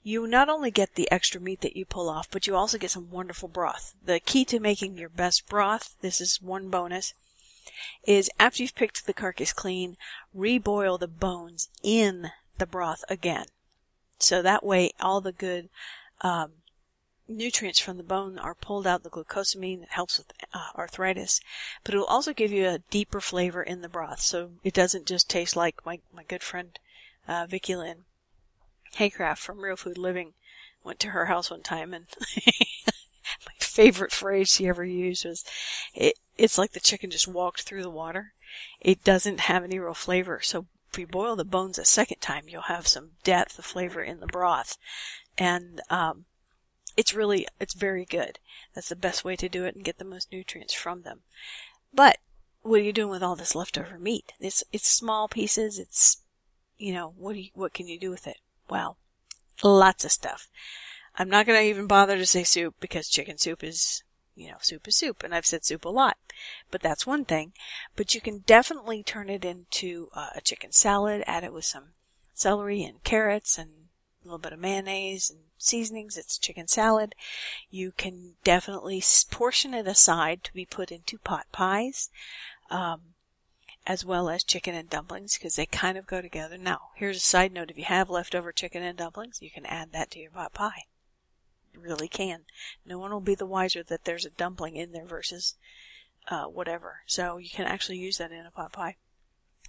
You 0.03 0.27
not 0.27 0.49
only 0.49 0.71
get 0.71 0.97
the 0.97 1.11
extra 1.11 1.41
meat 1.41 1.61
that 1.63 1.77
you 1.77 1.87
pull 1.87 2.11
off, 2.11 2.29
but 2.31 2.47
you 2.47 2.55
also 2.55 2.77
get 2.77 2.91
some 2.91 3.11
wonderful 3.11 3.49
broth. 3.49 3.95
The 4.05 4.21
key 4.21 4.45
to 4.47 4.61
making 4.61 4.99
your 4.99 5.09
best 5.09 5.49
broth, 5.49 5.95
this 6.01 6.21
is 6.21 6.43
one 6.43 6.69
bonus, 6.69 7.15
is 8.07 8.31
after 8.39 8.63
you've 8.63 8.75
picked 8.75 9.07
the 9.07 9.15
carcass 9.15 9.53
clean, 9.53 9.97
reboil 10.37 10.99
the 10.99 11.09
bones 11.09 11.69
in 11.83 12.31
the 12.59 12.67
broth 12.67 13.05
again. 13.09 13.47
So 14.19 14.43
that 14.43 14.65
way 14.65 14.93
all 15.01 15.21
the 15.21 15.33
good 15.33 15.69
um, 16.21 16.53
nutrients 17.29 17.79
from 17.79 17.97
the 17.97 18.03
bone 18.03 18.39
are 18.39 18.55
pulled 18.55 18.87
out, 18.87 19.03
the 19.03 19.11
glucosamine 19.11 19.81
that 19.81 19.91
helps 19.91 20.19
with 20.19 20.33
uh, 20.53 20.71
arthritis, 20.77 21.41
but 21.83 21.95
it 21.95 21.99
will 21.99 22.05
also 22.05 22.33
give 22.33 22.53
you 22.53 22.69
a 22.69 22.81
deeper 22.91 23.21
flavor 23.21 23.63
in 23.63 23.81
the 23.81 23.89
broth. 23.89 24.21
So 24.21 24.53
it 24.63 24.75
doesn't 24.75 25.07
just 25.07 25.31
taste 25.31 25.57
like 25.57 25.85
my, 25.85 26.01
my 26.15 26.25
good 26.25 26.43
friend 26.43 26.79
uh, 27.27 27.47
Vicki 27.49 27.77
Lynn 27.77 28.05
Haycraft 28.97 29.39
from 29.39 29.61
Real 29.61 29.77
Food 29.77 29.99
Living 29.99 30.35
went 30.85 31.01
to 31.01 31.11
her 31.11 31.27
house 31.27 31.51
one 31.51 31.63
time 31.63 31.95
and 31.95 32.07
my 32.47 33.55
favorite 33.59 34.13
phrase 34.13 34.51
she 34.51 34.69
ever 34.69 34.85
used 34.85 35.25
was, 35.25 35.45
it, 35.95 36.19
it's 36.37 36.59
like 36.59 36.73
the 36.73 36.81
chicken 36.81 37.11
just 37.11 37.27
walked 37.27 37.63
through 37.63 37.83
the 37.83 37.91
water. 37.91 38.35
It 38.81 39.03
doesn't 39.03 39.41
have 39.41 39.65
any 39.65 39.79
real 39.79 39.95
flavor. 39.95 40.41
So 40.43 40.67
if 40.93 40.99
you 40.99 41.07
boil 41.07 41.35
the 41.35 41.45
bones 41.45 41.79
a 41.79 41.85
second 41.85 42.21
time, 42.21 42.45
you'll 42.49 42.63
have 42.63 42.87
some 42.87 43.13
depth 43.25 43.59
of 43.59 43.65
flavor 43.65 44.03
in 44.03 44.21
the 44.21 44.27
broth. 44.27 44.77
And, 45.39 45.81
um, 45.91 46.27
it's 46.97 47.15
really, 47.15 47.47
it's 47.61 47.75
very 47.75 48.05
good. 48.05 48.39
That's 48.75 48.89
the 48.89 48.97
best 48.97 49.25
way 49.25 49.37
to 49.37 49.49
do 49.49 49.65
it 49.65 49.75
and 49.75 49.85
get 49.85 49.99
the 49.99 50.05
most 50.05 50.33
nutrients 50.33 50.75
from 50.75 51.03
them. 51.03 51.21
But 51.93 52.19
what 52.63 52.81
are 52.81 52.85
you 52.85 52.93
doing 52.93 53.11
with 53.11 53.23
all 53.23 53.37
this 53.37 53.55
leftover 53.55 53.99
meat? 53.99 54.33
It's, 54.41 54.65
it's 54.73 54.89
small 54.89 55.29
pieces. 55.29 55.79
It's, 55.79 56.23
you 56.79 56.93
know, 56.93 57.15
what 57.17 57.35
do 57.35 57.41
you, 57.41 57.51
what 57.55 57.75
can 57.75 57.89
you 57.89 57.99
do 57.99 58.11
with 58.11 58.27
it? 58.27 58.39
Well, 58.69 58.99
lots 59.63 60.05
of 60.05 60.13
stuff. 60.13 60.49
I'm 61.17 61.29
not 61.29 61.47
going 61.47 61.59
to 61.59 61.69
even 61.69 61.87
bother 61.87 62.17
to 62.17 62.27
say 62.27 62.43
soup 62.43 62.75
because 62.81 63.09
chicken 63.09 63.39
soup 63.39 63.63
is 63.63 64.03
you 64.37 64.49
know, 64.49 64.57
soup 64.61 64.89
is 64.89 64.97
soup, 64.97 65.23
and 65.23 65.35
I've 65.35 65.47
said 65.47 65.65
soup 65.65 65.85
a 65.85 65.91
lot, 65.91 66.17
but 66.71 66.83
that's 66.83 67.07
one 67.07 67.25
thing. 67.25 67.53
But 67.97 68.15
you 68.15 68.21
can 68.21 68.39
definitely 68.39 69.03
turn 69.03 69.29
it 69.31 69.45
into 69.45 70.09
uh, 70.15 70.31
a 70.35 70.41
chicken 70.41 70.73
salad, 70.73 71.23
add 71.27 71.45
it 71.45 71.53
with 71.53 71.65
some 71.65 71.91
celery 72.35 72.83
and 72.83 73.03
carrots 73.05 73.59
and 73.59 73.71
a 74.25 74.29
little 74.29 74.39
bit 74.39 74.53
of 74.53 74.59
mayonnaise 74.59 75.31
and 75.31 75.41
seasonings. 75.59 76.17
It's 76.17 76.39
chicken 76.39 76.69
salad. 76.69 77.15
You 77.71 77.93
can 77.93 78.35
definitely 78.43 79.03
portion 79.31 79.75
it 79.75 79.87
aside 79.87 80.45
to 80.45 80.55
be 80.55 80.67
put 80.67 80.91
into 80.91 81.19
pot 81.19 81.47
pies, 81.53 82.11
um, 82.71 83.01
as 83.87 84.05
well 84.05 84.29
as 84.29 84.43
chicken 84.45 84.75
and 84.75 84.89
dumplings 84.89 85.37
because 85.37 85.57
they 85.57 85.67
kind 85.67 85.99
of 85.99 86.07
go 86.07 86.23
together. 86.23 86.57
Now, 86.57 86.91
here's 86.97 87.19
a 87.19 87.21
side 87.21 87.53
note. 87.53 87.71
If 87.71 87.79
you 87.79 87.85
have 87.85 88.09
leftover 88.11 88.53
chicken 88.53 88.83
and 88.83 88.97
dumplings, 88.97 89.43
you 89.43 89.51
can 89.51 89.67
add 89.67 89.93
that 89.93 90.11
to 90.13 90.19
your 90.19 90.31
pot 90.31 90.55
pie 90.55 90.85
really 91.79 92.09
can. 92.09 92.41
No 92.87 92.99
one 92.99 93.13
will 93.13 93.21
be 93.21 93.35
the 93.35 93.47
wiser 93.47 93.83
that 93.83 94.05
there's 94.05 94.25
a 94.25 94.31
dumpling 94.31 94.77
in 94.77 94.93
there 94.93 95.07
versus 95.07 95.57
uh, 96.29 96.45
whatever. 96.45 97.01
So 97.07 97.37
you 97.37 97.51
can 97.51 97.67
actually 97.67 97.99
use 97.99 98.19
that 98.19 98.33
in 98.33 98.47
a 98.47 98.51
pot 98.51 98.73
pie. 98.73 98.97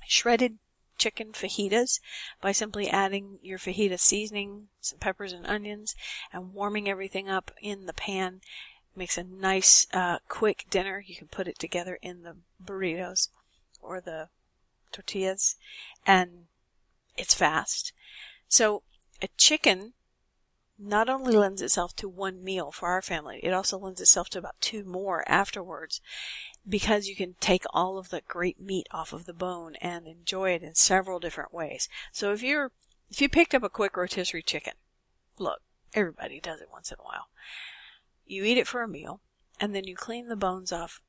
Shredded 0.08 0.58
chicken 0.98 1.32
fajitas 1.32 2.00
by 2.42 2.52
simply 2.52 2.90
adding 2.90 3.40
your 3.42 3.58
fajita 3.58 4.00
seasoning, 4.00 4.68
some 4.82 5.00
peppers 5.00 5.34
and 5.34 5.46
onions, 5.46 5.96
and 6.32 6.54
warming 6.54 6.90
everything 6.90 7.30
up 7.30 7.52
in 7.62 7.86
the 7.86 7.94
pan. 7.94 8.42
Makes 8.96 9.18
a 9.18 9.24
nice, 9.24 9.88
uh, 9.94 10.20
quick 10.30 10.66
dinner. 10.70 11.04
You 11.06 11.16
can 11.16 11.28
put 11.28 11.48
it 11.48 11.60
together 11.60 12.00
in 12.02 12.24
the 12.24 12.38
burritos 12.64 13.28
or 13.82 14.00
the 14.00 14.30
tortillas, 14.92 15.58
and 16.06 16.46
it's 17.18 17.34
fast. 17.34 17.92
So 18.48 18.84
a 19.22 19.28
chicken 19.38 19.94
not 20.78 21.10
only 21.10 21.36
lends 21.36 21.62
itself 21.62 21.96
to 21.96 22.10
one 22.10 22.44
meal 22.44 22.72
for 22.72 22.90
our 22.90 23.02
family, 23.02 23.40
it 23.44 23.54
also 23.54 23.78
lends 23.78 24.02
itself 24.02 24.30
to 24.30 24.40
about 24.40 24.60
two 24.60 24.84
more 24.84 25.24
afterwards 25.28 26.02
because 26.68 27.08
you 27.08 27.16
can 27.16 27.36
take 27.40 27.64
all 27.70 27.98
of 27.98 28.10
the 28.10 28.22
great 28.28 28.60
meat 28.60 28.88
off 28.92 29.14
of 29.14 29.26
the 29.26 29.34
bone 29.34 29.76
and 29.76 30.06
enjoy 30.06 30.52
it 30.52 30.64
in 30.64 30.76
several 30.76 31.20
different 31.20 31.54
ways. 31.54 31.88
So 32.12 32.34
if 32.34 32.44
you're, 32.44 32.72
if 33.10 33.22
you 33.22 33.30
picked 33.30 33.56
up 33.56 33.64
a 33.64 33.70
quick 33.70 33.96
rotisserie 33.96 34.44
chicken, 34.44 34.74
look, 35.40 35.62
everybody 35.94 36.40
does 36.40 36.60
it 36.60 36.72
once 36.72 36.92
in 36.92 36.98
a 37.00 37.04
while. 37.04 37.30
You 38.26 38.44
eat 38.44 38.58
it 38.58 38.68
for 38.68 38.82
a 38.82 38.88
meal 38.88 39.22
and 39.62 39.74
then 39.74 39.86
you 39.86 39.96
clean 39.96 40.28
the 40.28 40.36
bones 40.36 40.74
off 40.74 41.02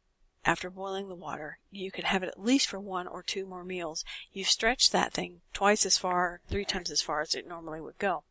after 0.45 0.71
boiling 0.71 1.09
the 1.09 1.17
water. 1.17 1.59
You 1.73 1.91
can 1.91 2.05
have 2.05 2.23
it 2.23 2.29
at 2.29 2.41
least 2.41 2.69
for 2.69 2.79
one 2.79 3.09
or 3.09 3.21
two 3.21 3.47
more 3.47 3.65
meals. 3.65 4.05
You 4.33 4.45
stretch 4.45 4.91
that 4.93 5.13
thing 5.13 5.41
twice 5.53 5.85
as 5.85 5.99
far, 5.99 6.41
three 6.47 6.65
times 6.65 6.93
as 6.93 7.03
far 7.03 7.21
as 7.21 7.35
it 7.35 7.49
normally 7.49 7.81
would 7.81 7.99
go 7.99 8.23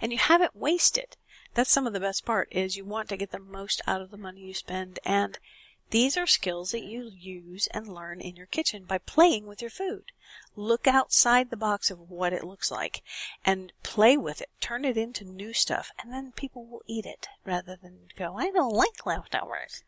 and 0.00 0.12
you 0.12 0.18
haven't 0.18 0.56
wasted. 0.56 1.16
That's 1.54 1.70
some 1.70 1.86
of 1.86 1.92
the 1.92 2.00
best 2.00 2.24
part 2.24 2.48
is 2.50 2.76
you 2.76 2.84
want 2.84 3.08
to 3.10 3.16
get 3.16 3.30
the 3.30 3.38
most 3.38 3.82
out 3.86 4.00
of 4.00 4.10
the 4.10 4.16
money 4.16 4.40
you 4.40 4.54
spend 4.54 4.98
and 5.04 5.38
these 5.92 6.16
are 6.16 6.26
skills 6.26 6.70
that 6.70 6.84
you 6.84 7.10
use 7.14 7.68
and 7.74 7.86
learn 7.86 8.22
in 8.22 8.34
your 8.34 8.46
kitchen 8.46 8.84
by 8.84 8.96
playing 8.96 9.46
with 9.46 9.60
your 9.60 9.70
food. 9.70 10.04
Look 10.56 10.86
outside 10.86 11.50
the 11.50 11.56
box 11.56 11.90
of 11.90 12.08
what 12.08 12.32
it 12.32 12.44
looks 12.44 12.70
like 12.70 13.02
and 13.44 13.74
play 13.82 14.16
with 14.16 14.40
it. 14.40 14.48
Turn 14.58 14.86
it 14.86 14.96
into 14.96 15.24
new 15.24 15.52
stuff 15.52 15.90
and 16.02 16.10
then 16.10 16.32
people 16.32 16.64
will 16.64 16.82
eat 16.86 17.04
it 17.04 17.28
rather 17.44 17.76
than 17.76 18.08
go, 18.16 18.36
I 18.38 18.50
don't 18.50 18.72
like 18.72 19.04
leftovers. 19.04 19.84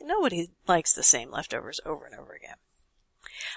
Nobody 0.00 0.50
likes 0.68 0.92
the 0.92 1.02
same 1.02 1.32
leftovers 1.32 1.80
over 1.84 2.06
and 2.06 2.14
over 2.14 2.34
again. 2.34 2.56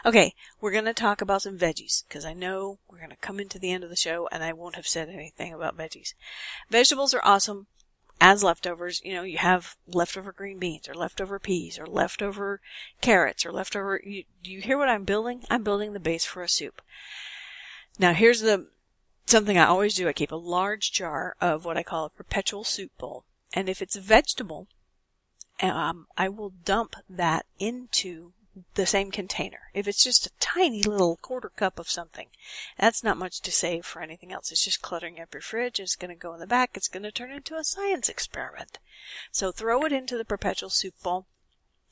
Okay, 0.05 0.33
we're 0.61 0.71
going 0.71 0.85
to 0.85 0.93
talk 0.93 1.21
about 1.21 1.41
some 1.41 1.57
veggies 1.57 2.07
because 2.07 2.25
I 2.25 2.33
know 2.33 2.79
we're 2.89 2.99
going 2.99 3.09
to 3.09 3.15
come 3.17 3.39
into 3.39 3.59
the 3.59 3.71
end 3.71 3.83
of 3.83 3.89
the 3.89 3.95
show 3.95 4.27
and 4.31 4.43
I 4.43 4.53
won't 4.53 4.75
have 4.75 4.87
said 4.87 5.09
anything 5.09 5.53
about 5.53 5.77
veggies. 5.77 6.13
Vegetables 6.69 7.13
are 7.13 7.21
awesome. 7.23 7.67
as 8.21 8.43
leftovers, 8.43 9.01
you 9.03 9.13
know, 9.13 9.23
you 9.23 9.37
have 9.37 9.75
leftover 9.87 10.31
green 10.31 10.57
beans 10.57 10.87
or 10.87 10.93
leftover 10.93 11.37
peas 11.39 11.77
or 11.77 11.85
leftover 11.85 12.61
carrots 13.01 13.45
or 13.45 13.51
leftover, 13.51 14.01
you, 14.03 14.23
do 14.43 14.51
you 14.51 14.61
hear 14.61 14.77
what 14.77 14.89
I'm 14.89 15.03
building? 15.03 15.43
I'm 15.49 15.63
building 15.63 15.93
the 15.93 15.99
base 15.99 16.25
for 16.25 16.41
a 16.41 16.49
soup. 16.49 16.81
Now 17.99 18.13
here's 18.13 18.41
the, 18.41 18.69
something 19.25 19.57
I 19.57 19.65
always 19.65 19.95
do. 19.95 20.07
I 20.07 20.13
keep 20.13 20.31
a 20.31 20.37
large 20.37 20.91
jar 20.91 21.35
of 21.41 21.65
what 21.65 21.77
I 21.77 21.83
call 21.83 22.05
a 22.05 22.09
perpetual 22.09 22.63
soup 22.63 22.91
bowl. 22.97 23.25
And 23.53 23.69
if 23.69 23.81
it's 23.81 23.95
a 23.95 24.01
vegetable, 24.01 24.67
um, 25.61 26.07
I 26.17 26.29
will 26.29 26.51
dump 26.63 26.95
that 27.09 27.45
into 27.59 28.33
the 28.75 28.85
same 28.85 29.11
container. 29.11 29.69
If 29.73 29.87
it's 29.87 30.03
just 30.03 30.27
a 30.27 30.31
tiny 30.39 30.83
little 30.83 31.17
quarter 31.17 31.49
cup 31.49 31.79
of 31.79 31.89
something, 31.89 32.27
that's 32.77 33.03
not 33.03 33.17
much 33.17 33.41
to 33.41 33.51
save 33.51 33.85
for 33.85 34.01
anything 34.01 34.31
else. 34.31 34.51
It's 34.51 34.63
just 34.63 34.81
cluttering 34.81 35.19
up 35.19 35.33
your 35.33 35.41
fridge. 35.41 35.79
It's 35.79 35.95
going 35.95 36.09
to 36.09 36.19
go 36.19 36.33
in 36.33 36.39
the 36.39 36.47
back. 36.47 36.71
It's 36.75 36.87
going 36.87 37.03
to 37.03 37.11
turn 37.11 37.31
into 37.31 37.55
a 37.55 37.63
science 37.63 38.09
experiment. 38.09 38.79
So 39.31 39.51
throw 39.51 39.83
it 39.83 39.91
into 39.91 40.17
the 40.17 40.25
perpetual 40.25 40.69
soup 40.69 40.95
bowl. 41.03 41.25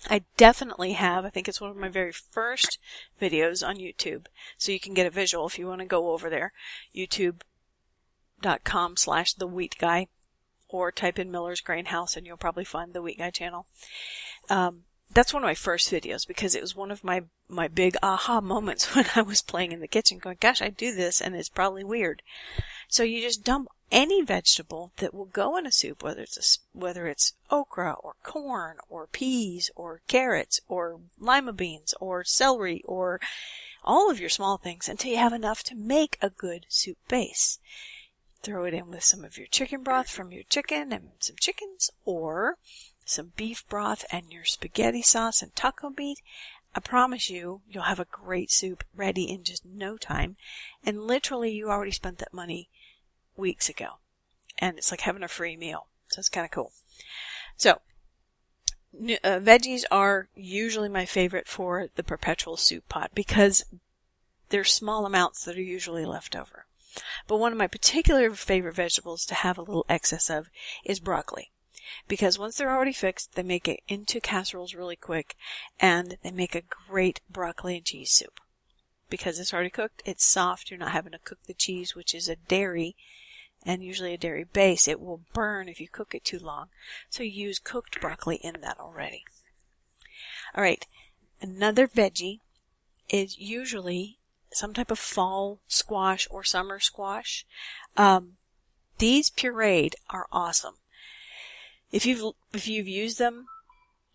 I 0.09 0.23
definitely 0.37 0.93
have, 0.93 1.25
I 1.25 1.29
think 1.29 1.47
it's 1.47 1.61
one 1.61 1.69
of 1.69 1.77
my 1.77 1.89
very 1.89 2.11
first 2.11 2.77
videos 3.21 3.65
on 3.65 3.77
YouTube. 3.77 4.25
So 4.57 4.71
you 4.71 4.79
can 4.79 4.93
get 4.93 5.07
a 5.07 5.11
visual 5.11 5.47
if 5.47 5.57
you 5.57 5.67
want 5.67 5.81
to 5.81 5.85
go 5.85 6.11
over 6.11 6.29
there. 6.29 6.51
YouTube.com 6.95 8.97
slash 8.97 9.33
the 9.33 9.47
wheat 9.47 9.75
guy 9.79 10.07
or 10.67 10.91
type 10.91 11.19
in 11.19 11.31
Miller's 11.31 11.61
Grain 11.61 11.85
House 11.85 12.17
and 12.17 12.25
you'll 12.25 12.35
probably 12.35 12.65
find 12.65 12.93
the 12.93 13.01
wheat 13.01 13.19
guy 13.19 13.29
channel. 13.29 13.65
Um, 14.49 14.83
that's 15.13 15.33
one 15.33 15.43
of 15.43 15.47
my 15.47 15.55
first 15.55 15.91
videos 15.91 16.27
because 16.27 16.55
it 16.55 16.61
was 16.61 16.75
one 16.75 16.91
of 16.91 17.03
my 17.03 17.23
my 17.47 17.67
big 17.67 17.95
aha 18.01 18.41
moments 18.41 18.95
when 18.95 19.05
I 19.15 19.21
was 19.21 19.41
playing 19.41 19.71
in 19.71 19.79
the 19.79 19.87
kitchen 19.87 20.17
going, 20.17 20.37
gosh, 20.39 20.61
I 20.61 20.69
do 20.69 20.93
this 20.93 21.21
and 21.21 21.35
it's 21.35 21.49
probably 21.49 21.83
weird. 21.83 22.21
So 22.87 23.03
you 23.03 23.21
just 23.21 23.43
dump 23.43 23.69
any 23.91 24.23
vegetable 24.23 24.91
that 24.97 25.13
will 25.13 25.25
go 25.25 25.55
in 25.55 25.67
a 25.67 25.71
soup, 25.71 26.03
whether 26.03 26.21
it's 26.21 26.37
a, 26.75 26.77
whether 26.77 27.07
it's 27.07 27.33
okra 27.51 27.93
or 27.93 28.15
corn 28.23 28.77
or 28.89 29.07
peas 29.07 29.69
or 29.75 30.01
carrots 30.07 30.59
or 30.67 30.99
lima 31.19 31.53
beans 31.53 31.93
or 31.99 32.23
celery 32.23 32.81
or 32.85 33.21
all 33.83 34.09
of 34.09 34.19
your 34.19 34.29
small 34.29 34.57
things 34.57 34.89
until 34.89 35.11
you 35.11 35.17
have 35.17 35.33
enough 35.33 35.63
to 35.63 35.75
make 35.75 36.17
a 36.21 36.29
good 36.29 36.65
soup 36.69 36.97
base. 37.07 37.59
Throw 38.41 38.65
it 38.65 38.73
in 38.73 38.89
with 38.89 39.03
some 39.03 39.23
of 39.23 39.37
your 39.37 39.47
chicken 39.47 39.83
broth 39.83 40.09
from 40.09 40.31
your 40.31 40.43
chicken 40.43 40.91
and 40.91 41.11
some 41.19 41.35
chickens 41.39 41.91
or 42.03 42.57
some 43.09 43.33
beef 43.35 43.67
broth 43.67 44.05
and 44.11 44.31
your 44.31 44.45
spaghetti 44.45 45.01
sauce 45.01 45.41
and 45.41 45.55
taco 45.55 45.91
meat, 45.97 46.19
I 46.75 46.79
promise 46.79 47.29
you, 47.29 47.61
you'll 47.69 47.83
have 47.83 47.99
a 47.99 48.05
great 48.05 48.51
soup 48.51 48.83
ready 48.95 49.23
in 49.23 49.43
just 49.43 49.63
no 49.65 49.97
time. 49.97 50.37
And 50.83 51.03
literally, 51.03 51.51
you 51.51 51.69
already 51.69 51.91
spent 51.91 52.17
that 52.17 52.33
money 52.33 52.69
weeks 53.37 53.69
ago. 53.69 53.99
And 54.57 54.77
it's 54.77 54.91
like 54.91 55.01
having 55.01 55.23
a 55.23 55.27
free 55.27 55.55
meal. 55.55 55.87
So 56.07 56.19
it's 56.19 56.29
kind 56.29 56.45
of 56.45 56.51
cool. 56.51 56.71
So, 57.57 57.81
uh, 58.93 59.39
veggies 59.39 59.83
are 59.91 60.29
usually 60.35 60.89
my 60.89 61.05
favorite 61.05 61.47
for 61.47 61.89
the 61.95 62.03
perpetual 62.03 62.57
soup 62.57 62.89
pot 62.89 63.11
because 63.13 63.65
they're 64.49 64.63
small 64.63 65.05
amounts 65.05 65.45
that 65.45 65.57
are 65.57 65.61
usually 65.61 66.05
left 66.05 66.35
over. 66.35 66.65
But 67.27 67.37
one 67.37 67.51
of 67.51 67.57
my 67.57 67.67
particular 67.67 68.31
favorite 68.31 68.75
vegetables 68.75 69.25
to 69.25 69.35
have 69.35 69.57
a 69.57 69.63
little 69.63 69.85
excess 69.89 70.29
of 70.29 70.49
is 70.85 70.99
broccoli 70.99 71.52
because 72.07 72.39
once 72.39 72.57
they're 72.57 72.71
already 72.71 72.93
fixed, 72.93 73.33
they 73.33 73.43
make 73.43 73.67
it 73.67 73.81
into 73.87 74.19
casseroles 74.19 74.75
really 74.75 74.95
quick 74.95 75.35
and 75.79 76.17
they 76.23 76.31
make 76.31 76.55
a 76.55 76.63
great 76.87 77.21
broccoli 77.29 77.77
and 77.77 77.85
cheese 77.85 78.11
soup. 78.11 78.39
Because 79.09 79.39
it's 79.39 79.53
already 79.53 79.69
cooked, 79.69 80.01
it's 80.05 80.25
soft, 80.25 80.69
you're 80.69 80.79
not 80.79 80.91
having 80.91 81.11
to 81.11 81.19
cook 81.19 81.39
the 81.45 81.53
cheese, 81.53 81.95
which 81.95 82.15
is 82.15 82.27
a 82.27 82.35
dairy 82.35 82.95
and 83.65 83.83
usually 83.83 84.13
a 84.13 84.17
dairy 84.17 84.43
base. 84.43 84.87
It 84.87 84.99
will 84.99 85.21
burn 85.33 85.69
if 85.69 85.79
you 85.79 85.87
cook 85.87 86.13
it 86.15 86.25
too 86.25 86.39
long. 86.39 86.67
So 87.09 87.23
use 87.23 87.59
cooked 87.59 88.01
broccoli 88.01 88.37
in 88.37 88.57
that 88.61 88.79
already. 88.79 89.23
Alright, 90.55 90.85
another 91.41 91.87
veggie 91.87 92.39
is 93.09 93.37
usually 93.37 94.17
some 94.51 94.73
type 94.73 94.91
of 94.91 94.99
fall 94.99 95.59
squash 95.67 96.27
or 96.29 96.43
summer 96.43 96.79
squash. 96.79 97.45
Um, 97.97 98.33
these 98.99 99.29
pureed 99.29 99.93
are 100.09 100.27
awesome. 100.31 100.75
If 101.93 102.07
you've, 102.07 102.33
if 102.51 102.67
you've 102.67 102.87
used 102.87 103.19
them, 103.19 103.45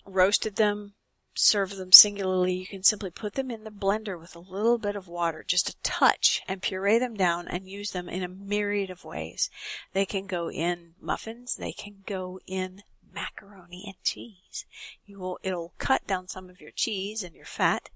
roasted 0.05 0.57
them, 0.57 0.95
served 1.33 1.77
them 1.77 1.93
singularly, 1.93 2.55
you 2.55 2.67
can 2.67 2.83
simply 2.83 3.11
put 3.11 3.35
them 3.35 3.53
in 3.53 3.63
the 3.63 3.71
blender 3.71 4.19
with 4.19 4.35
a 4.35 4.41
little 4.41 4.79
bit 4.79 4.97
of 4.97 5.07
water, 5.07 5.45
just 5.47 5.69
a 5.69 5.81
touch, 5.85 6.43
and 6.49 6.61
puree 6.61 6.99
them 6.99 7.15
down 7.15 7.47
and 7.47 7.69
use 7.69 7.93
them 7.93 8.09
in 8.09 8.25
a 8.25 8.29
myriad 8.29 8.91
of 8.91 9.05
ways. 9.05 9.49
They 9.93 10.05
can 10.05 10.27
go 10.27 10.51
in 10.51 10.95
muffins, 11.01 11.55
they 11.55 11.71
can 11.71 12.03
go 12.05 12.41
in 12.49 12.83
macaroni 13.15 13.85
and 13.87 14.03
cheese. 14.03 14.67
You 15.07 15.21
will, 15.21 15.39
it'll 15.45 15.75
cut 15.79 16.05
down 16.05 16.27
some 16.27 16.51
of 16.51 16.61
your 16.61 16.73
cheese 16.73 17.23
and 17.23 17.33
your 17.33 17.45
fat, 17.45 17.91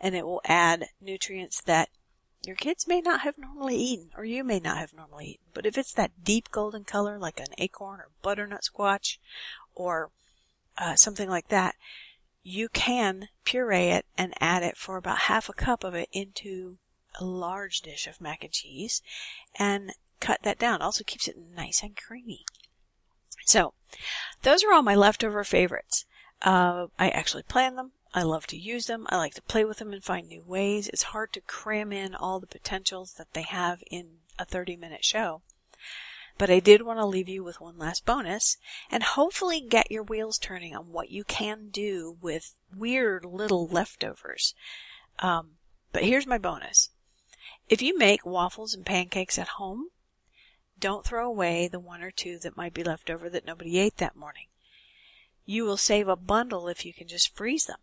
and 0.00 0.16
it 0.16 0.26
will 0.26 0.42
add 0.44 0.88
nutrients 1.00 1.62
that 1.62 1.90
your 2.42 2.56
kids 2.56 2.88
may 2.88 3.00
not 3.00 3.20
have 3.20 3.36
normally 3.38 3.76
eaten, 3.76 4.10
or 4.16 4.24
you 4.24 4.42
may 4.44 4.60
not 4.60 4.78
have 4.78 4.94
normally 4.94 5.26
eaten. 5.26 5.44
But 5.52 5.66
if 5.66 5.76
it's 5.76 5.92
that 5.92 6.24
deep 6.24 6.50
golden 6.50 6.84
color, 6.84 7.18
like 7.18 7.38
an 7.38 7.54
acorn 7.58 8.00
or 8.00 8.08
butternut 8.22 8.64
squash, 8.64 9.18
or 9.74 10.10
uh, 10.78 10.96
something 10.96 11.28
like 11.28 11.48
that, 11.48 11.74
you 12.42 12.68
can 12.68 13.28
puree 13.44 13.90
it 13.90 14.06
and 14.16 14.34
add 14.40 14.62
it 14.62 14.76
for 14.76 14.96
about 14.96 15.18
half 15.18 15.48
a 15.48 15.52
cup 15.52 15.84
of 15.84 15.94
it 15.94 16.08
into 16.12 16.78
a 17.18 17.24
large 17.24 17.80
dish 17.80 18.06
of 18.06 18.20
mac 18.20 18.42
and 18.42 18.52
cheese, 18.52 19.02
and 19.58 19.92
cut 20.20 20.42
that 20.42 20.58
down. 20.58 20.80
Also 20.80 21.04
keeps 21.04 21.28
it 21.28 21.36
nice 21.36 21.82
and 21.82 21.96
creamy. 21.96 22.44
So, 23.44 23.74
those 24.42 24.62
are 24.64 24.72
all 24.72 24.82
my 24.82 24.94
leftover 24.94 25.44
favorites. 25.44 26.06
Uh, 26.42 26.86
I 26.98 27.10
actually 27.10 27.42
plan 27.42 27.76
them. 27.76 27.92
I 28.12 28.22
love 28.22 28.46
to 28.48 28.56
use 28.56 28.86
them. 28.86 29.06
I 29.08 29.16
like 29.18 29.34
to 29.34 29.42
play 29.42 29.64
with 29.64 29.78
them 29.78 29.92
and 29.92 30.02
find 30.02 30.28
new 30.28 30.42
ways. 30.42 30.88
It's 30.88 31.04
hard 31.04 31.32
to 31.34 31.40
cram 31.40 31.92
in 31.92 32.14
all 32.14 32.40
the 32.40 32.46
potentials 32.46 33.14
that 33.14 33.32
they 33.34 33.42
have 33.42 33.82
in 33.88 34.18
a 34.38 34.44
30 34.44 34.76
minute 34.76 35.04
show. 35.04 35.42
But 36.36 36.50
I 36.50 36.58
did 36.58 36.82
want 36.82 36.98
to 36.98 37.06
leave 37.06 37.28
you 37.28 37.44
with 37.44 37.60
one 37.60 37.78
last 37.78 38.06
bonus 38.06 38.56
and 38.90 39.02
hopefully 39.02 39.60
get 39.60 39.92
your 39.92 40.02
wheels 40.02 40.38
turning 40.38 40.74
on 40.74 40.90
what 40.90 41.10
you 41.10 41.22
can 41.22 41.68
do 41.68 42.16
with 42.20 42.56
weird 42.74 43.24
little 43.24 43.68
leftovers. 43.68 44.54
Um, 45.20 45.58
but 45.92 46.02
here's 46.02 46.26
my 46.26 46.38
bonus. 46.38 46.90
If 47.68 47.82
you 47.82 47.96
make 47.96 48.26
waffles 48.26 48.74
and 48.74 48.84
pancakes 48.84 49.38
at 49.38 49.48
home, 49.48 49.90
don't 50.78 51.04
throw 51.04 51.28
away 51.28 51.68
the 51.68 51.78
one 51.78 52.02
or 52.02 52.10
two 52.10 52.38
that 52.40 52.56
might 52.56 52.74
be 52.74 52.82
left 52.82 53.10
over 53.10 53.28
that 53.28 53.44
nobody 53.44 53.78
ate 53.78 53.98
that 53.98 54.16
morning. 54.16 54.46
You 55.44 55.64
will 55.64 55.76
save 55.76 56.08
a 56.08 56.16
bundle 56.16 56.66
if 56.66 56.84
you 56.84 56.92
can 56.92 57.06
just 57.06 57.36
freeze 57.36 57.66
them. 57.66 57.78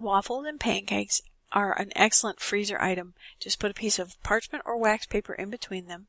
Waffles 0.00 0.46
and 0.46 0.60
pancakes 0.60 1.22
are 1.52 1.72
an 1.78 1.92
excellent 1.96 2.40
freezer 2.40 2.80
item. 2.80 3.14
Just 3.40 3.58
put 3.58 3.70
a 3.70 3.74
piece 3.74 3.98
of 3.98 4.22
parchment 4.22 4.64
or 4.66 4.76
wax 4.76 5.06
paper 5.06 5.34
in 5.34 5.50
between 5.50 5.86
them 5.86 6.06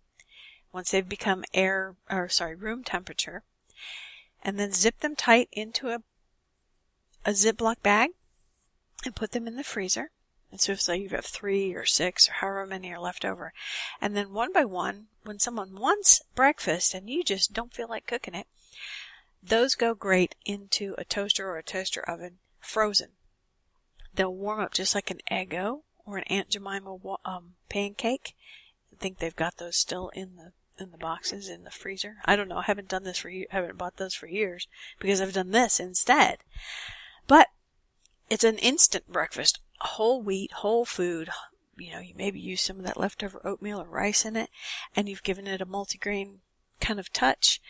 once 0.71 0.91
they've 0.91 1.08
become 1.08 1.43
air 1.54 1.95
or 2.10 2.30
sorry, 2.30 2.56
room 2.56 2.84
temperature. 2.84 3.43
And 4.43 4.60
then 4.60 4.71
zip 4.71 4.99
them 4.99 5.15
tight 5.15 5.49
into 5.52 5.89
a 5.89 6.04
a 7.25 7.32
Ziploc 7.32 7.82
bag 7.84 8.12
and 9.06 9.15
put 9.15 9.32
them 9.32 9.47
in 9.47 9.56
the 9.56 9.63
freezer. 9.63 10.12
And 10.52 10.60
so 10.60 10.71
if 10.71 10.88
you 10.88 11.10
have 11.10 11.25
three 11.25 11.73
or 11.73 11.86
six 11.86 12.28
or 12.28 12.34
however 12.34 12.65
many 12.65 12.91
are 12.91 12.99
left 12.99 13.23
over. 13.23 13.54
And 14.02 14.15
then 14.15 14.34
one 14.34 14.52
by 14.52 14.65
one, 14.65 15.08
when 15.23 15.39
someone 15.39 15.75
wants 15.75 16.21
breakfast 16.34 16.93
and 16.93 17.10
you 17.10 17.23
just 17.23 17.54
don't 17.54 17.73
feel 17.73 17.88
like 17.88 18.08
cooking 18.08 18.34
it, 18.34 18.47
those 19.43 19.75
go 19.75 19.93
great 19.93 20.36
into 20.45 20.95
a 20.97 21.06
toaster 21.06 21.47
or 21.47 21.58
a 21.58 21.63
toaster 21.63 22.02
oven 22.02 22.39
frozen. 22.60 23.10
They'll 24.15 24.34
warm 24.34 24.60
up 24.60 24.74
just 24.74 24.95
like 24.95 25.12
an 25.12 25.19
Eggo 25.32 25.82
or 26.06 26.17
an 26.17 26.24
Aunt 26.26 26.50
Jemima 26.50 26.98
um, 27.26 27.56
pancake. 27.69 28.36
I 28.91 28.95
think 28.98 29.19
they've 29.19 29.36
got 29.36 29.58
those 29.58 29.78
still 29.78 30.10
in 30.10 30.36
the 30.36 30.52
in 30.82 30.91
the 30.91 30.98
boxes 30.98 31.50
in 31.50 31.63
the 31.63 31.72
freezer. 31.72 32.17
I 32.26 32.36
don't 32.36 32.48
know. 32.48 32.58
I 32.58 32.63
haven't 32.63 32.88
done 32.88 33.04
this 33.04 33.17
for. 33.17 33.32
Haven't 33.50 33.78
bought 33.78 33.98
those 33.98 34.13
for 34.13 34.28
years 34.28 34.67
because 35.00 35.22
I've 35.22 35.34
done 35.34 35.52
this 35.52 35.80
instead. 35.80 36.39
But 37.28 37.48
it's 38.30 38.43
an 38.43 38.58
instant 38.58 39.08
breakfast, 39.08 39.60
whole 39.80 40.22
wheat, 40.22 40.52
whole 40.54 40.86
food. 40.86 41.30
You 41.78 41.93
know, 41.93 42.00
you 42.00 42.13
maybe 42.15 42.39
use 42.39 42.62
some 42.62 42.78
of 42.78 42.86
that 42.86 43.00
leftover 43.00 43.41
oatmeal 43.45 43.82
or 43.82 43.88
rice 43.88 44.26
in 44.26 44.36
it, 44.36 44.50
and 44.95 45.08
you've 45.08 45.24
given 45.24 45.48
it 45.48 45.62
a 45.62 45.65
multigrain 45.65 46.39
kind 46.82 47.00
of 47.00 47.12
touch, 47.13 47.62